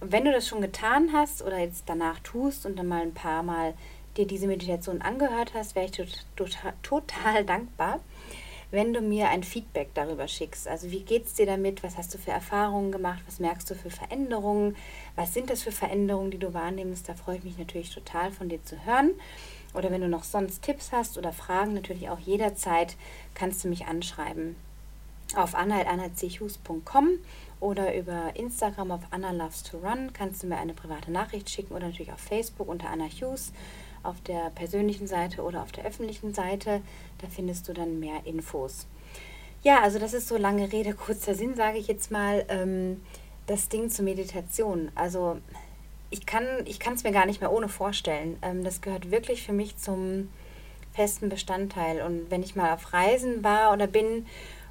Und 0.00 0.12
wenn 0.12 0.24
du 0.24 0.30
das 0.32 0.46
schon 0.46 0.60
getan 0.60 1.10
hast 1.12 1.42
oder 1.42 1.58
jetzt 1.58 1.84
danach 1.86 2.20
tust 2.20 2.64
und 2.64 2.78
dann 2.78 2.86
mal 2.86 3.02
ein 3.02 3.14
paar 3.14 3.42
Mal 3.42 3.74
dir 4.16 4.26
diese 4.26 4.46
Meditation 4.46 5.02
angehört 5.02 5.52
hast, 5.54 5.74
wäre 5.74 5.86
ich 5.86 5.92
total, 5.92 6.74
total 6.82 7.44
dankbar, 7.44 8.00
wenn 8.70 8.92
du 8.92 9.00
mir 9.00 9.28
ein 9.28 9.44
Feedback 9.44 9.90
darüber 9.94 10.26
schickst. 10.26 10.66
Also 10.66 10.90
wie 10.90 11.00
geht 11.00 11.26
es 11.26 11.34
dir 11.34 11.46
damit? 11.46 11.82
Was 11.82 11.96
hast 11.96 12.12
du 12.14 12.18
für 12.18 12.32
Erfahrungen 12.32 12.92
gemacht? 12.92 13.22
Was 13.26 13.38
merkst 13.38 13.70
du 13.70 13.74
für 13.74 13.90
Veränderungen? 13.90 14.76
Was 15.16 15.34
sind 15.34 15.50
das 15.50 15.62
für 15.62 15.72
Veränderungen, 15.72 16.30
die 16.30 16.38
du 16.38 16.54
wahrnimmst? 16.54 17.08
Da 17.08 17.14
freue 17.14 17.36
ich 17.36 17.44
mich 17.44 17.58
natürlich 17.58 17.94
total 17.94 18.32
von 18.32 18.48
dir 18.48 18.62
zu 18.64 18.84
hören. 18.84 19.10
Oder 19.74 19.90
wenn 19.90 20.00
du 20.00 20.08
noch 20.08 20.24
sonst 20.24 20.62
Tipps 20.62 20.92
hast 20.92 21.18
oder 21.18 21.32
Fragen, 21.32 21.74
natürlich 21.74 22.08
auch 22.08 22.18
jederzeit 22.20 22.96
kannst 23.34 23.64
du 23.64 23.68
mich 23.68 23.86
anschreiben 23.86 24.56
auf 25.36 25.54
anna.anna.chus.com 25.54 27.08
oder 27.60 27.94
über 27.96 28.36
Instagram 28.36 28.90
auf 28.92 29.00
Anna 29.10 29.32
Loves 29.32 29.62
to 29.62 29.78
Run 29.78 30.12
kannst 30.12 30.42
du 30.42 30.46
mir 30.46 30.58
eine 30.58 30.74
private 30.74 31.10
Nachricht 31.10 31.50
schicken 31.50 31.74
oder 31.74 31.86
natürlich 31.86 32.12
auf 32.12 32.20
Facebook 32.20 32.68
unter 32.68 32.90
Anna 32.90 33.06
Hughes 33.06 33.52
auf 34.04 34.20
der 34.22 34.50
persönlichen 34.54 35.06
Seite 35.06 35.42
oder 35.42 35.62
auf 35.62 35.72
der 35.72 35.84
öffentlichen 35.84 36.34
Seite. 36.34 36.82
Da 37.18 37.26
findest 37.28 37.68
du 37.68 37.72
dann 37.72 38.00
mehr 38.00 38.24
Infos. 38.24 38.86
Ja, 39.62 39.80
also 39.82 39.98
das 39.98 40.14
ist 40.14 40.28
so 40.28 40.36
lange 40.36 40.72
Rede, 40.72 40.94
kurzer 40.94 41.34
Sinn, 41.34 41.54
sage 41.54 41.78
ich 41.78 41.88
jetzt 41.88 42.10
mal. 42.10 42.44
Ähm, 42.48 43.02
das 43.46 43.68
Ding 43.68 43.90
zur 43.90 44.04
Meditation. 44.04 44.90
Also 44.94 45.38
ich 46.10 46.26
kann 46.26 46.64
es 46.66 47.04
mir 47.04 47.12
gar 47.12 47.26
nicht 47.26 47.40
mehr 47.40 47.52
ohne 47.52 47.68
vorstellen. 47.68 48.38
Ähm, 48.42 48.64
das 48.64 48.80
gehört 48.80 49.10
wirklich 49.10 49.42
für 49.42 49.52
mich 49.52 49.76
zum 49.76 50.30
festen 50.92 51.28
Bestandteil. 51.28 52.02
Und 52.02 52.30
wenn 52.30 52.42
ich 52.42 52.56
mal 52.56 52.72
auf 52.72 52.92
Reisen 52.92 53.42
war 53.42 53.72
oder 53.72 53.86
bin 53.86 54.26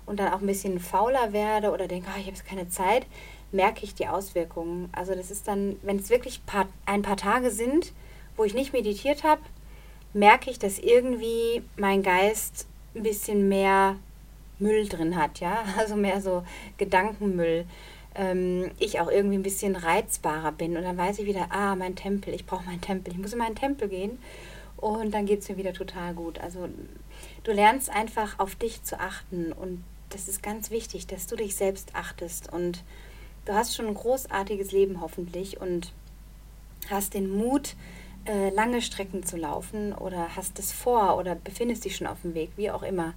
und 0.06 0.20
dann 0.20 0.34
auch 0.34 0.42
ein 0.42 0.48
bisschen 0.48 0.80
fauler 0.80 1.34
werde 1.34 1.72
oder 1.72 1.88
denke, 1.88 2.10
oh, 2.14 2.20
ich 2.20 2.28
habe 2.28 2.38
keine 2.48 2.70
Zeit, 2.70 3.06
merke 3.52 3.84
ich 3.84 3.94
die 3.94 4.08
Auswirkungen. 4.08 4.90
Also 4.94 5.16
das 5.16 5.32
ist 5.32 5.48
dann, 5.48 5.78
wenn 5.82 5.98
es 5.98 6.10
wirklich 6.10 6.46
paar, 6.46 6.68
ein 6.86 7.02
paar 7.02 7.18
Tage 7.18 7.52
sind, 7.52 7.94
wo 8.36 8.44
ich 8.44 8.54
nicht 8.54 8.74
meditiert 8.74 9.24
habe, 9.24 9.42
merke 10.14 10.50
ich, 10.50 10.60
dass 10.60 10.80
irgendwie 10.80 11.64
mein 11.76 12.04
Geist 12.04 12.68
ein 12.96 13.04
bisschen 13.04 13.50
mehr 13.50 13.98
Müll 14.60 14.88
drin 14.88 15.16
hat, 15.16 15.40
ja, 15.40 15.64
also 15.78 15.96
mehr 15.96 16.22
so 16.22 16.44
Gedankenmüll. 16.78 17.66
Ähm, 18.16 18.70
ich 18.78 19.00
auch 19.00 19.10
irgendwie 19.10 19.38
ein 19.38 19.44
bisschen 19.44 19.76
reizbarer 19.76 20.52
bin 20.52 20.78
und 20.78 20.84
dann 20.84 20.98
weiß 20.98 21.18
ich 21.20 21.26
wieder, 21.26 21.48
ah, 21.50 21.76
mein 21.76 21.96
Tempel, 21.96 22.34
ich 22.34 22.46
brauche 22.46 22.66
meinen 22.66 22.82
Tempel, 22.82 23.12
ich 23.12 23.20
muss 23.20 23.34
in 23.34 23.40
meinen 23.40 23.56
Tempel 23.56 23.88
gehen 23.90 24.20
und 24.78 25.14
dann 25.14 25.26
geht 25.26 25.40
es 25.40 25.50
mir 25.50 25.58
wieder 25.58 25.74
total 25.74 26.14
gut. 26.14 26.40
Also 26.40 26.70
du 27.44 27.52
lernst 27.52 27.90
einfach 27.90 28.38
auf 28.38 28.54
dich 28.54 28.84
zu 28.84 29.00
achten 29.00 29.52
und 29.52 29.84
das 30.10 30.28
ist 30.28 30.44
ganz 30.44 30.70
wichtig, 30.70 31.08
dass 31.08 31.26
du 31.26 31.36
dich 31.36 31.56
selbst 31.56 31.96
achtest 31.96 32.54
und 32.54 32.84
du 33.46 33.54
hast 33.54 33.76
schon 33.76 33.88
ein 33.88 33.96
großartiges 33.96 34.72
Leben 34.72 35.02
hoffentlich 35.02 35.60
und 35.60 35.92
hast 36.90 37.16
den 37.16 37.30
Mut, 37.30 37.76
äh, 38.26 38.50
lange 38.50 38.82
Strecken 38.82 39.24
zu 39.24 39.38
laufen 39.38 39.94
oder 39.94 40.36
hast 40.36 40.60
es 40.60 40.72
vor 40.72 41.18
oder 41.18 41.36
befindest 41.36 41.86
dich 41.86 41.96
schon 41.96 42.08
auf 42.08 42.22
dem 42.22 42.34
Weg, 42.34 42.52
wie 42.56 42.72
auch 42.72 42.84
immer. 42.84 43.14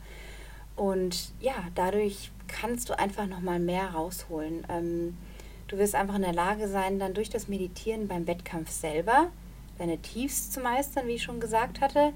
Und 0.75 1.33
ja, 1.41 1.55
dadurch 1.75 2.31
kannst 2.49 2.89
du 2.89 2.99
einfach 2.99 3.27
nochmal 3.27 3.59
mehr 3.59 3.91
rausholen. 3.91 4.67
Ähm, 4.69 5.17
du 5.69 5.79
wirst 5.79 5.95
einfach 5.95 6.17
in 6.17 6.23
der 6.23 6.35
Lage 6.35 6.69
sein, 6.69 6.99
dann 6.99 7.15
durch 7.15 7.31
das 7.31 7.49
Meditieren 7.49 8.09
beim 8.09 8.27
Wettkampf 8.27 8.71
selber 8.71 9.29
deine 9.79 9.99
Tiefs 9.99 10.51
zu 10.51 10.61
meistern, 10.61 11.07
wie 11.07 11.13
ich 11.13 11.23
schon 11.23 11.41
gesagt 11.41 11.81
hatte. 11.81 12.13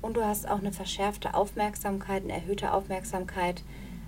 Und 0.00 0.16
du 0.16 0.24
hast 0.24 0.48
auch 0.48 0.58
eine 0.58 0.72
verschärfte 0.72 1.34
Aufmerksamkeit, 1.34 2.22
eine 2.22 2.34
erhöhte 2.34 2.72
Aufmerksamkeit 2.72 3.62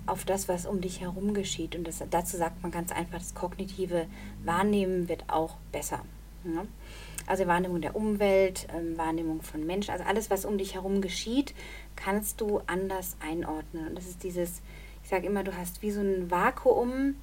auf 0.05 0.25
das, 0.25 0.47
was 0.47 0.65
um 0.65 0.81
dich 0.81 1.01
herum 1.01 1.33
geschieht. 1.33 1.75
Und 1.75 1.87
das, 1.87 2.03
dazu 2.09 2.37
sagt 2.37 2.61
man 2.61 2.71
ganz 2.71 2.91
einfach, 2.91 3.19
das 3.19 3.35
kognitive 3.35 4.07
Wahrnehmen 4.43 5.09
wird 5.09 5.25
auch 5.27 5.55
besser. 5.71 6.01
Ja? 6.45 6.63
Also 7.31 7.47
Wahrnehmung 7.47 7.79
der 7.79 7.95
Umwelt, 7.95 8.67
ähm, 8.75 8.97
Wahrnehmung 8.97 9.41
von 9.41 9.65
Menschen, 9.65 9.91
also 9.91 10.03
alles, 10.03 10.29
was 10.29 10.43
um 10.43 10.57
dich 10.57 10.73
herum 10.73 10.99
geschieht, 10.99 11.53
kannst 11.95 12.41
du 12.41 12.59
anders 12.67 13.15
einordnen. 13.21 13.87
Und 13.87 13.97
das 13.97 14.05
ist 14.05 14.23
dieses, 14.23 14.61
ich 15.01 15.09
sage 15.09 15.27
immer, 15.27 15.45
du 15.45 15.55
hast 15.55 15.81
wie 15.81 15.91
so 15.91 16.01
ein 16.01 16.29
Vakuum 16.29 17.15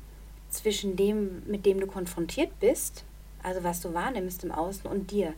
zwischen 0.48 0.96
dem, 0.96 1.42
mit 1.46 1.66
dem 1.66 1.78
du 1.78 1.86
konfrontiert 1.86 2.58
bist, 2.58 3.04
also 3.42 3.64
was 3.64 3.82
du 3.82 3.92
wahrnimmst 3.92 4.44
im 4.44 4.50
Außen 4.50 4.90
und 4.90 5.10
dir. 5.10 5.34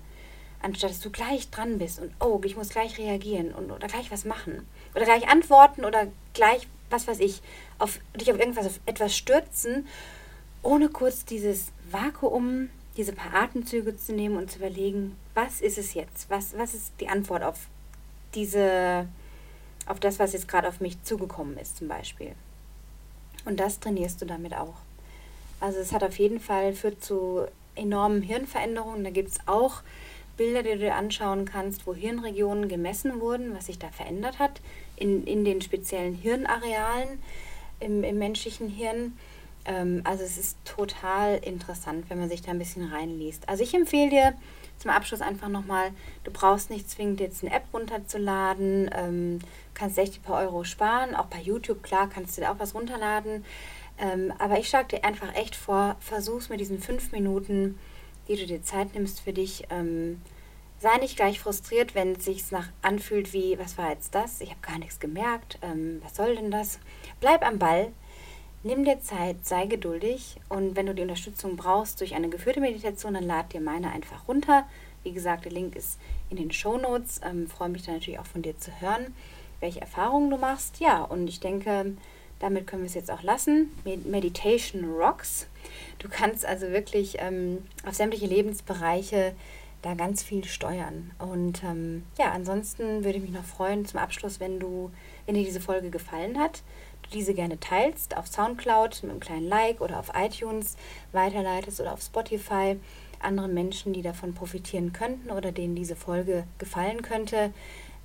Anstatt 0.62 0.90
dass 0.90 1.00
du 1.00 1.10
gleich 1.10 1.50
dran 1.50 1.78
bist 1.78 1.98
und 1.98 2.12
oh, 2.20 2.40
ich 2.44 2.56
muss 2.56 2.68
gleich 2.68 2.96
reagieren 2.96 3.52
und, 3.52 3.72
oder 3.72 3.88
gleich 3.88 4.12
was 4.12 4.24
machen. 4.24 4.68
Oder 4.94 5.04
gleich 5.04 5.28
antworten 5.28 5.84
oder 5.84 6.06
gleich, 6.32 6.68
was 6.90 7.08
weiß 7.08 7.18
ich, 7.18 7.42
auf 7.80 7.98
dich 8.14 8.30
auf 8.30 8.38
irgendwas, 8.38 8.66
auf 8.66 8.78
etwas 8.86 9.16
stürzen, 9.16 9.88
ohne 10.62 10.90
kurz 10.90 11.24
dieses 11.24 11.72
Vakuum 11.90 12.68
diese 12.96 13.12
paar 13.12 13.34
Atemzüge 13.34 13.96
zu 13.96 14.12
nehmen 14.12 14.36
und 14.36 14.50
zu 14.50 14.58
überlegen, 14.58 15.16
was 15.34 15.60
ist 15.60 15.78
es 15.78 15.94
jetzt? 15.94 16.28
Was, 16.28 16.56
was 16.56 16.74
ist 16.74 16.92
die 17.00 17.08
Antwort 17.08 17.42
auf 17.42 17.58
diese, 18.34 19.06
auf 19.86 20.00
das, 20.00 20.18
was 20.18 20.32
jetzt 20.32 20.48
gerade 20.48 20.68
auf 20.68 20.80
mich 20.80 21.02
zugekommen 21.02 21.56
ist, 21.58 21.76
zum 21.76 21.88
Beispiel. 21.88 22.32
Und 23.44 23.58
das 23.60 23.80
trainierst 23.80 24.20
du 24.20 24.26
damit 24.26 24.54
auch. 24.54 24.74
Also 25.60 25.78
es 25.78 25.92
hat 25.92 26.04
auf 26.04 26.18
jeden 26.18 26.40
Fall 26.40 26.72
führt 26.72 27.02
zu 27.04 27.46
enormen 27.74 28.22
Hirnveränderungen. 28.22 29.04
Da 29.04 29.10
gibt 29.10 29.30
es 29.30 29.38
auch 29.46 29.82
Bilder, 30.36 30.62
die 30.62 30.70
du 30.70 30.78
dir 30.78 30.94
anschauen 30.94 31.44
kannst, 31.44 31.86
wo 31.86 31.94
Hirnregionen 31.94 32.68
gemessen 32.68 33.20
wurden, 33.20 33.54
was 33.54 33.66
sich 33.66 33.78
da 33.78 33.88
verändert 33.88 34.38
hat 34.38 34.60
in, 34.96 35.26
in 35.26 35.44
den 35.44 35.60
speziellen 35.60 36.14
Hirnarealen 36.14 37.22
im, 37.78 38.04
im 38.04 38.18
menschlichen 38.18 38.68
Hirn. 38.68 39.18
Ähm, 39.64 40.02
also 40.04 40.24
es 40.24 40.38
ist 40.38 40.56
total 40.64 41.36
interessant, 41.38 42.06
wenn 42.08 42.18
man 42.18 42.28
sich 42.28 42.42
da 42.42 42.50
ein 42.50 42.58
bisschen 42.58 42.90
reinliest. 42.90 43.48
Also 43.48 43.62
ich 43.62 43.74
empfehle 43.74 44.10
dir 44.10 44.34
zum 44.78 44.90
Abschluss 44.90 45.20
einfach 45.20 45.48
nochmal, 45.48 45.90
du 46.24 46.30
brauchst 46.30 46.70
nicht 46.70 46.88
zwingend 46.88 47.20
jetzt 47.20 47.44
eine 47.44 47.54
App 47.54 47.64
runterzuladen, 47.72 48.90
ähm, 48.96 49.38
kannst 49.74 49.98
echt 49.98 50.16
ein 50.16 50.22
paar 50.22 50.40
Euro 50.40 50.64
sparen, 50.64 51.14
auch 51.14 51.26
bei 51.26 51.40
YouTube, 51.40 51.82
klar, 51.82 52.08
kannst 52.08 52.36
du 52.36 52.40
dir 52.40 52.50
auch 52.50 52.58
was 52.58 52.74
runterladen. 52.74 53.44
Ähm, 53.98 54.32
aber 54.38 54.58
ich 54.58 54.68
schlage 54.68 54.96
dir 54.96 55.04
einfach 55.04 55.34
echt 55.34 55.54
vor, 55.54 55.96
versuch's 56.00 56.48
mit 56.48 56.60
diesen 56.60 56.80
fünf 56.80 57.12
Minuten, 57.12 57.78
die 58.28 58.36
du 58.36 58.46
dir 58.46 58.62
Zeit 58.62 58.94
nimmst 58.94 59.20
für 59.20 59.34
dich. 59.34 59.64
Ähm, 59.68 60.22
sei 60.78 60.96
nicht 60.96 61.16
gleich 61.16 61.40
frustriert, 61.40 61.94
wenn 61.94 62.12
es 62.12 62.24
sich 62.24 62.50
nach 62.50 62.68
anfühlt 62.80 63.34
wie, 63.34 63.58
was 63.58 63.76
war 63.76 63.90
jetzt 63.90 64.14
das? 64.14 64.40
Ich 64.40 64.48
habe 64.48 64.60
gar 64.62 64.78
nichts 64.78 64.98
gemerkt. 64.98 65.58
Ähm, 65.60 66.00
was 66.02 66.16
soll 66.16 66.36
denn 66.36 66.50
das? 66.50 66.78
Bleib 67.20 67.46
am 67.46 67.58
Ball, 67.58 67.92
Nimm 68.62 68.84
dir 68.84 69.00
Zeit, 69.00 69.46
sei 69.46 69.64
geduldig 69.64 70.36
und 70.50 70.76
wenn 70.76 70.84
du 70.84 70.94
die 70.94 71.00
Unterstützung 71.00 71.56
brauchst 71.56 71.98
durch 71.98 72.14
eine 72.14 72.28
geführte 72.28 72.60
Meditation, 72.60 73.14
dann 73.14 73.24
lad 73.24 73.54
dir 73.54 73.60
meine 73.62 73.90
einfach 73.90 74.28
runter. 74.28 74.68
Wie 75.02 75.12
gesagt, 75.12 75.46
der 75.46 75.52
Link 75.52 75.74
ist 75.76 75.98
in 76.28 76.36
den 76.36 76.52
Show 76.52 76.76
Notes. 76.76 77.22
Ähm, 77.24 77.48
freue 77.48 77.70
mich 77.70 77.84
dann 77.84 77.94
natürlich 77.94 78.20
auch 78.20 78.26
von 78.26 78.42
dir 78.42 78.58
zu 78.58 78.70
hören, 78.82 79.14
welche 79.60 79.80
Erfahrungen 79.80 80.28
du 80.28 80.36
machst. 80.36 80.78
Ja, 80.78 81.02
und 81.02 81.26
ich 81.26 81.40
denke, 81.40 81.96
damit 82.38 82.66
können 82.66 82.82
wir 82.82 82.88
es 82.88 82.92
jetzt 82.92 83.10
auch 83.10 83.22
lassen. 83.22 83.70
Meditation 84.04 84.84
rocks. 84.92 85.46
Du 85.98 86.10
kannst 86.10 86.44
also 86.44 86.68
wirklich 86.68 87.16
ähm, 87.18 87.64
auf 87.86 87.94
sämtliche 87.94 88.26
Lebensbereiche 88.26 89.34
da 89.80 89.94
ganz 89.94 90.22
viel 90.22 90.44
steuern. 90.44 91.12
Und 91.18 91.64
ähm, 91.64 92.04
ja, 92.18 92.32
ansonsten 92.32 93.04
würde 93.04 93.16
ich 93.16 93.22
mich 93.22 93.32
noch 93.32 93.44
freuen 93.44 93.86
zum 93.86 94.00
Abschluss, 94.00 94.38
wenn 94.38 94.60
du, 94.60 94.90
wenn 95.24 95.34
dir 95.34 95.44
diese 95.44 95.62
Folge 95.62 95.88
gefallen 95.88 96.38
hat 96.38 96.62
diese 97.12 97.34
gerne 97.34 97.58
teilst 97.60 98.16
auf 98.16 98.26
Soundcloud 98.26 99.02
mit 99.02 99.10
einem 99.10 99.20
kleinen 99.20 99.48
Like 99.48 99.80
oder 99.80 99.98
auf 99.98 100.12
iTunes 100.14 100.76
weiterleitest 101.12 101.80
oder 101.80 101.92
auf 101.92 102.02
Spotify. 102.02 102.78
andere 103.22 103.48
Menschen, 103.48 103.92
die 103.92 104.02
davon 104.02 104.34
profitieren 104.34 104.92
könnten 104.92 105.30
oder 105.30 105.52
denen 105.52 105.74
diese 105.74 105.96
Folge 105.96 106.44
gefallen 106.58 107.02
könnte, 107.02 107.52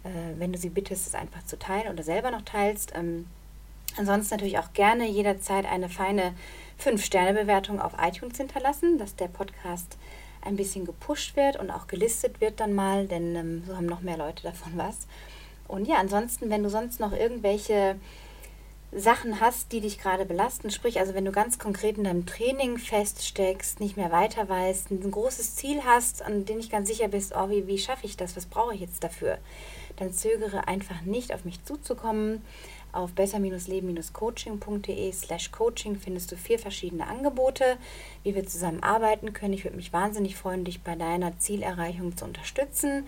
äh, 0.03 0.09
wenn 0.37 0.51
du 0.51 0.59
sie 0.59 0.69
bittest, 0.69 1.07
es 1.07 1.15
einfach 1.15 1.43
zu 1.45 1.57
teilen 1.57 1.91
oder 1.91 2.03
selber 2.03 2.31
noch 2.31 2.41
teilst. 2.41 2.93
Ähm, 2.95 3.25
ansonsten 3.97 4.35
natürlich 4.35 4.59
auch 4.59 4.73
gerne 4.73 5.07
jederzeit 5.07 5.65
eine 5.65 5.89
feine 5.89 6.33
5-Sterne-Bewertung 6.83 7.79
auf 7.79 7.93
iTunes 8.01 8.37
hinterlassen, 8.37 8.97
dass 8.97 9.15
der 9.15 9.27
Podcast 9.27 9.97
ein 10.41 10.57
bisschen 10.57 10.85
gepusht 10.85 11.35
wird 11.35 11.57
und 11.57 11.71
auch 11.71 11.87
gelistet 11.87 12.39
wird 12.41 12.59
dann 12.59 12.73
mal, 12.73 13.07
denn 13.07 13.35
ähm, 13.35 13.63
so 13.65 13.75
haben 13.75 13.87
noch 13.87 14.01
mehr 14.01 14.17
Leute 14.17 14.43
davon 14.43 14.73
was. 14.75 15.07
Und 15.67 15.87
ja, 15.87 15.95
ansonsten, 15.95 16.49
wenn 16.49 16.61
du 16.61 16.69
sonst 16.69 16.99
noch 16.99 17.11
irgendwelche 17.11 17.95
Sachen 18.95 19.41
hast, 19.41 19.73
die 19.73 19.81
dich 19.81 19.99
gerade 19.99 20.25
belasten, 20.25 20.71
sprich 20.71 20.99
also 20.99 21.13
wenn 21.13 21.25
du 21.25 21.31
ganz 21.31 21.59
konkret 21.59 21.97
in 21.97 22.05
deinem 22.05 22.25
Training 22.25 22.77
feststeckst, 22.77 23.81
nicht 23.81 23.97
mehr 23.97 24.11
weiter 24.11 24.47
weißt, 24.47 24.91
ein 24.91 25.11
großes 25.11 25.55
Ziel 25.55 25.81
hast, 25.85 26.21
an 26.21 26.45
dem 26.45 26.59
ich 26.59 26.69
ganz 26.69 26.87
sicher 26.87 27.09
bist, 27.09 27.33
oh, 27.35 27.49
wie, 27.49 27.67
wie 27.67 27.77
schaffe 27.77 28.05
ich 28.05 28.15
das, 28.15 28.37
was 28.37 28.45
brauche 28.45 28.73
ich 28.73 28.79
jetzt 28.79 29.03
dafür, 29.03 29.37
dann 29.97 30.13
zögere 30.13 30.67
einfach 30.67 31.01
nicht 31.01 31.33
auf 31.33 31.45
mich 31.45 31.63
zuzukommen. 31.65 32.41
Auf 32.93 33.11
besser-leben-coaching.de 33.11 35.11
slash 35.11 35.51
coaching 35.51 35.97
findest 35.97 36.31
du 36.31 36.37
vier 36.37 36.57
verschiedene 36.57 37.07
Angebote, 37.07 37.75
wie 38.23 38.35
wir 38.35 38.47
zusammen 38.47 38.81
arbeiten 38.81 39.33
können. 39.33 39.53
Ich 39.53 39.65
würde 39.65 39.75
mich 39.75 39.91
wahnsinnig 39.91 40.37
freuen, 40.37 40.63
dich 40.63 40.81
bei 40.81 40.95
deiner 40.95 41.37
Zielerreichung 41.37 42.15
zu 42.15 42.23
unterstützen. 42.23 43.05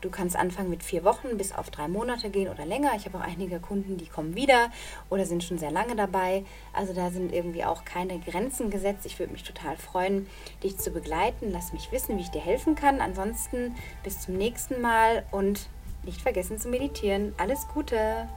Du 0.00 0.10
kannst 0.10 0.36
anfangen 0.36 0.70
mit 0.70 0.82
vier 0.82 1.04
Wochen 1.04 1.36
bis 1.36 1.52
auf 1.52 1.70
drei 1.70 1.88
Monate 1.88 2.30
gehen 2.30 2.48
oder 2.48 2.64
länger. 2.64 2.92
Ich 2.96 3.04
habe 3.04 3.18
auch 3.18 3.22
einige 3.22 3.58
Kunden, 3.58 3.96
die 3.96 4.06
kommen 4.06 4.36
wieder 4.36 4.70
oder 5.10 5.26
sind 5.26 5.42
schon 5.42 5.58
sehr 5.58 5.70
lange 5.70 5.96
dabei. 5.96 6.44
Also 6.72 6.92
da 6.92 7.10
sind 7.10 7.32
irgendwie 7.32 7.64
auch 7.64 7.84
keine 7.84 8.18
Grenzen 8.20 8.70
gesetzt. 8.70 9.06
Ich 9.06 9.18
würde 9.18 9.32
mich 9.32 9.42
total 9.42 9.76
freuen, 9.76 10.28
dich 10.62 10.78
zu 10.78 10.90
begleiten. 10.90 11.50
Lass 11.50 11.72
mich 11.72 11.90
wissen, 11.90 12.16
wie 12.16 12.22
ich 12.22 12.30
dir 12.30 12.40
helfen 12.40 12.74
kann. 12.74 13.00
Ansonsten 13.00 13.74
bis 14.04 14.20
zum 14.20 14.36
nächsten 14.36 14.80
Mal 14.80 15.24
und 15.32 15.68
nicht 16.04 16.22
vergessen 16.22 16.58
zu 16.58 16.68
meditieren. 16.68 17.34
Alles 17.36 17.66
Gute! 17.74 18.28